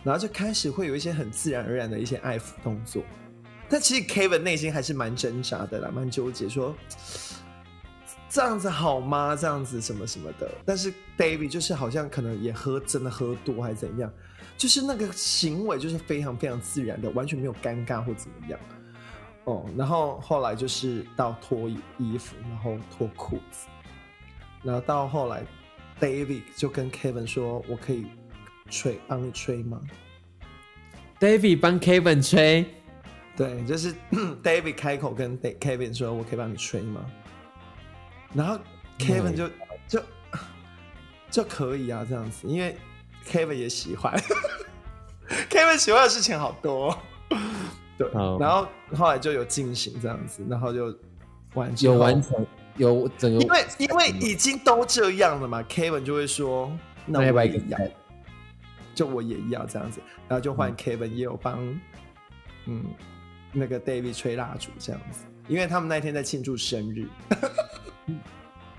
[0.04, 3.02] 然后就开始会有一些很自然而然的一些爱抚动作，
[3.68, 6.72] 但其实 Kevin 内心还是蛮挣扎的啦，蛮纠结说
[8.28, 9.34] 这样子好吗？
[9.34, 10.48] 这样子什么什么的。
[10.64, 14.08] 但是 David 就是好像可能也喝真的喝多还是怎样，
[14.56, 18.60] 就是那个行为就是非常非常自然的，完全没有尴尬或怎么样。
[19.46, 23.66] 哦，然后后来就是到脱衣服，然后脱裤子，
[24.62, 25.44] 然后到后来
[26.00, 28.06] David 就跟 Kevin 说：“我可以
[28.68, 29.80] 吹，帮你吹吗
[31.18, 32.64] David 帮 Kevin 吹，？”
[33.36, 33.94] 对，就是
[34.42, 37.04] David 开口跟 Kevin 说：“我可以帮你吹吗？”
[38.34, 38.58] 然后
[38.98, 39.48] Kevin 就
[39.88, 40.02] 就
[41.30, 42.76] 就可以啊，这样子，因为
[43.26, 44.14] Kevin 也喜欢，
[45.50, 46.96] Kevin 喜欢的事情好多。
[47.98, 50.94] 对好，然后后来就有进行这样子，然后就
[51.54, 52.46] 完之后有完成，
[52.76, 56.70] 有整个因为因为已经都这样了嘛，Kevin 就会说，
[57.06, 57.78] 那那要不要一个我也要，
[58.94, 61.58] 就我也要这样子，然后就换 Kevin 也有帮，
[62.66, 62.84] 嗯，
[63.52, 67.08] 那个 David 吹蜡烛这样子，因为他们那天在庆祝生日，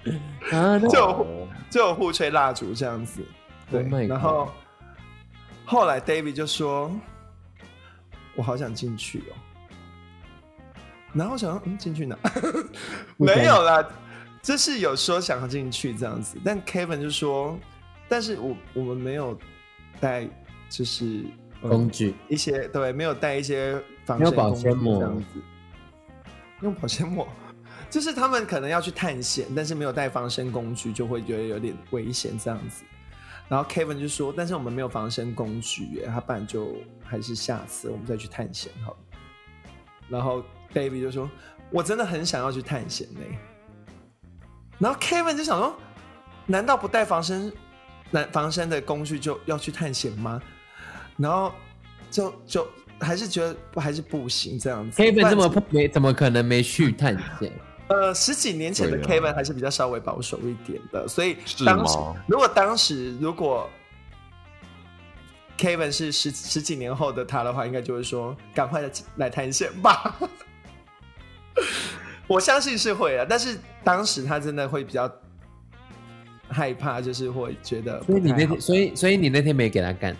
[0.89, 3.23] 就就互吹蜡烛这样子，
[3.69, 4.51] 对 Oh 然后
[5.65, 6.91] 后来 David 就说，
[8.35, 9.33] 我好想进去哦，
[11.13, 12.17] 然后我想说，嗯，进去哪？
[13.17, 13.87] 没有啦，
[14.41, 17.57] 就是有说想要进去这样子，但 Kevin 就说，
[18.07, 19.37] 但是我我们没有
[19.99, 20.27] 带，
[20.69, 21.25] 就是、
[21.61, 25.25] 呃工具一些对，没有带一些防身工具保鲜膜这样子，
[26.61, 27.27] 用保鲜膜，
[27.89, 32.83] 就是他们可能要去探险，但是没有带防身工具，就会觉得有点危险这样子。
[33.47, 38.97] 然后 Kevin 就说：“但是我们没有防身工具耶，他不然就还是下次我们再去探险好了。”
[40.07, 40.41] 然后
[40.73, 41.29] Baby 就说
[41.71, 43.21] ：“我真的很想要去探险呢。”
[44.79, 45.75] 然后 Kevin 就想说
[46.47, 47.51] ：“难道不带防身、
[48.09, 50.41] 难防身的工具就要去探险吗？”
[51.17, 51.53] 然后
[52.09, 52.67] 就就
[52.99, 55.01] 还是觉得不还是不行这样子。
[55.01, 57.51] Kevin 这么没怎么可能没去探险？
[57.87, 63.69] 呃，十几年前的 Kevin 还是比较稍微保守一点的，所以当时如果当时如果
[65.57, 70.17] Kevin 是十十几年后的他的话，应该就会说赶快来来探险吧。
[72.27, 75.11] 我相信是会啊，但是当时他真的会比较
[76.49, 80.15] 害怕，就是会觉得所以你那天，所以所以你那天没给他干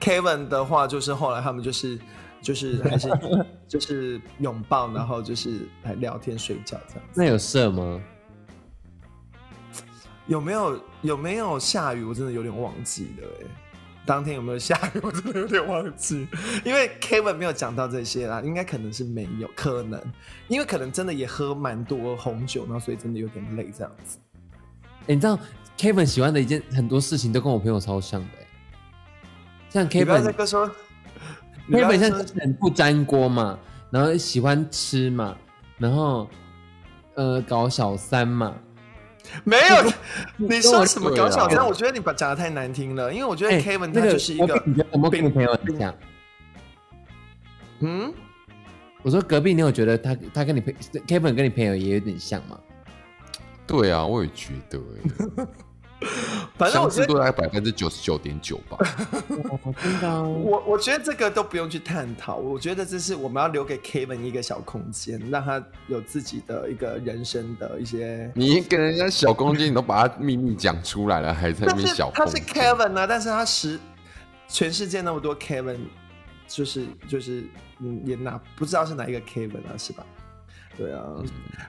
[0.00, 1.98] ，Kevin 的话，就是后来他们就是
[2.40, 3.08] 就是还是
[3.68, 7.04] 就是拥抱，然后就是来聊天睡觉这样。
[7.14, 8.02] 那有射吗？
[10.26, 12.04] 有没有有没有下雨？
[12.04, 13.46] 我真的有点忘记了哎。
[14.04, 15.00] 当天有没有下雨？
[15.02, 16.26] 我真的有点忘记，
[16.64, 20.00] 因为 Kevin 没有讲到这些啦，应该可能是没有，可能
[20.48, 24.18] 因为可能真的也喝蛮多红酒，然后所以真的有点累这样子。
[25.06, 25.38] 欸你知道
[25.76, 28.46] Kevin 喜欢的一件很多事情都跟我朋友超像的、欸，
[29.68, 30.70] 像 Kevin 跟说，
[31.66, 33.58] 你不要 Kevin 像很不粘锅嘛，
[33.90, 35.36] 然后喜欢吃嘛，
[35.78, 36.28] 然后
[37.14, 38.54] 呃搞小三嘛，
[39.44, 39.92] 没有，
[40.36, 41.66] 你说 什么搞小三？
[41.66, 45.94] 我觉得你把讲的太难听了，因为我觉得哎 Kevin 那个他就是一个隔壁你觉得有没有跟你朋友很像？
[47.80, 48.12] 嗯，
[49.02, 50.72] 我说隔壁你有觉得他他跟你朋
[51.06, 52.58] Kevin 跟你朋友也有点像吗？
[53.66, 55.46] 对啊，我也觉得欸，
[56.58, 58.78] 反正我觉得相似度大概百分之九十九点九吧。
[60.02, 68.30] 我我觉得这个都不用去探讨，我觉得这是我们要留给 Kevin 一个小空间，让他有自己的一个人生的一些。
[68.34, 72.36] 你跟人家小公鸡，你都把他秘密讲出来了，还在那但边是他是。
[72.36, 73.78] Kevin 啊，但是他十
[74.46, 75.78] 全世界那么多 Kevin，
[76.46, 77.44] 就是就是
[77.78, 80.04] 嗯，也哪不知道是哪一个 Kevin 啊，是吧？
[80.76, 81.04] 对啊，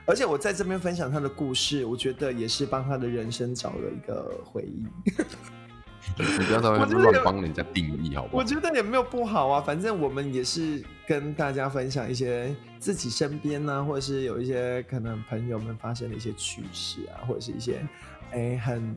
[0.06, 4.84] 而且我在这边分享他的故事，我觉得也是帮他的人生找了一个回忆。
[6.18, 8.46] 你不要在外面乱帮人家定义，好不我好？
[8.46, 17.86] 觉得也没有不好啊，反正我们也是跟大家分享一些自己身边呢、或者是有一些可能朋友们发生的一些趣事啊，或者是一些
[18.32, 18.96] 哎很，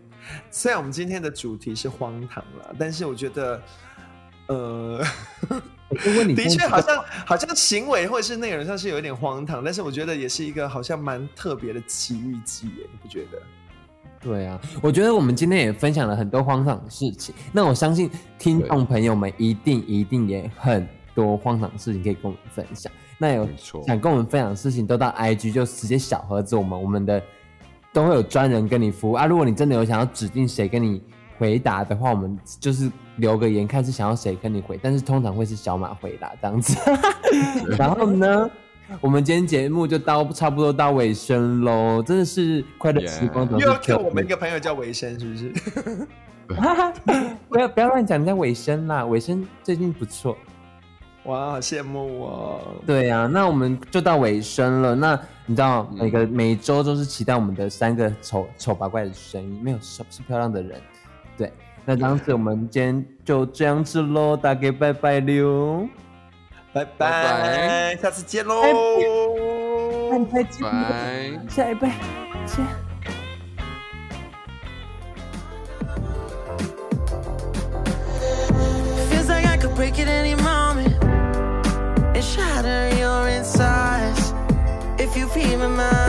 [0.52, 3.62] 虽然我们今天的主题是荒唐啦，但是我觉得。
[4.48, 5.04] 呃，
[5.90, 13.42] 我就问你，的确好像好像行为或者是内容上是有一点荒唐，但是我觉得也是一个好像蛮特别的奇遇记耶，你不觉得？
[14.20, 17.36] 对啊，我觉得我们今天也分享了很多荒唐的事情。
[17.52, 22.92] 那我相信听众朋友们一定一定也很多荒唐的事情可以跟我们分享。
[23.20, 23.48] 那有
[23.86, 27.22] 想跟我们分享的事情，都到 IG 就直接小盒子我们，我们的
[27.94, 29.26] 都会有专人跟你服务啊。
[29.26, 31.02] 如果你真的有想要指定谁跟你
[31.38, 36.78] 回答的话，我们就是留个言，看是想要谁跟你回，但是通常会是小马回答这样子。
[37.78, 38.50] 然后呢？
[39.02, 46.08] 我们今天节目就到差不多到尾声喽，真的是快乐时光总是又要特 Q 我们一个朋友叫尾声，是不是？
[47.50, 50.38] 不要不要乱讲人家尾声啦，尾声最近不错。
[51.26, 52.62] 哇，好羡慕哦！
[52.86, 54.96] 对呀、那我们就到尾声了。
[54.96, 60.80] 那你知道，每个每周都是期待我们的三个丑丑八怪的声音，没有是是漂亮的人。
[61.38, 61.54] 对，
[61.86, 65.88] 那这样子我们今天就这样子喽，大家拜拜喽，
[66.74, 68.62] 拜拜，下次见喽，
[70.10, 71.92] 拜拜，下一拜，
[72.46, 72.66] 见。
[79.76, 80.74] Break it anymore
[82.16, 84.34] it's shatter your in size
[84.98, 86.07] if you feel mind.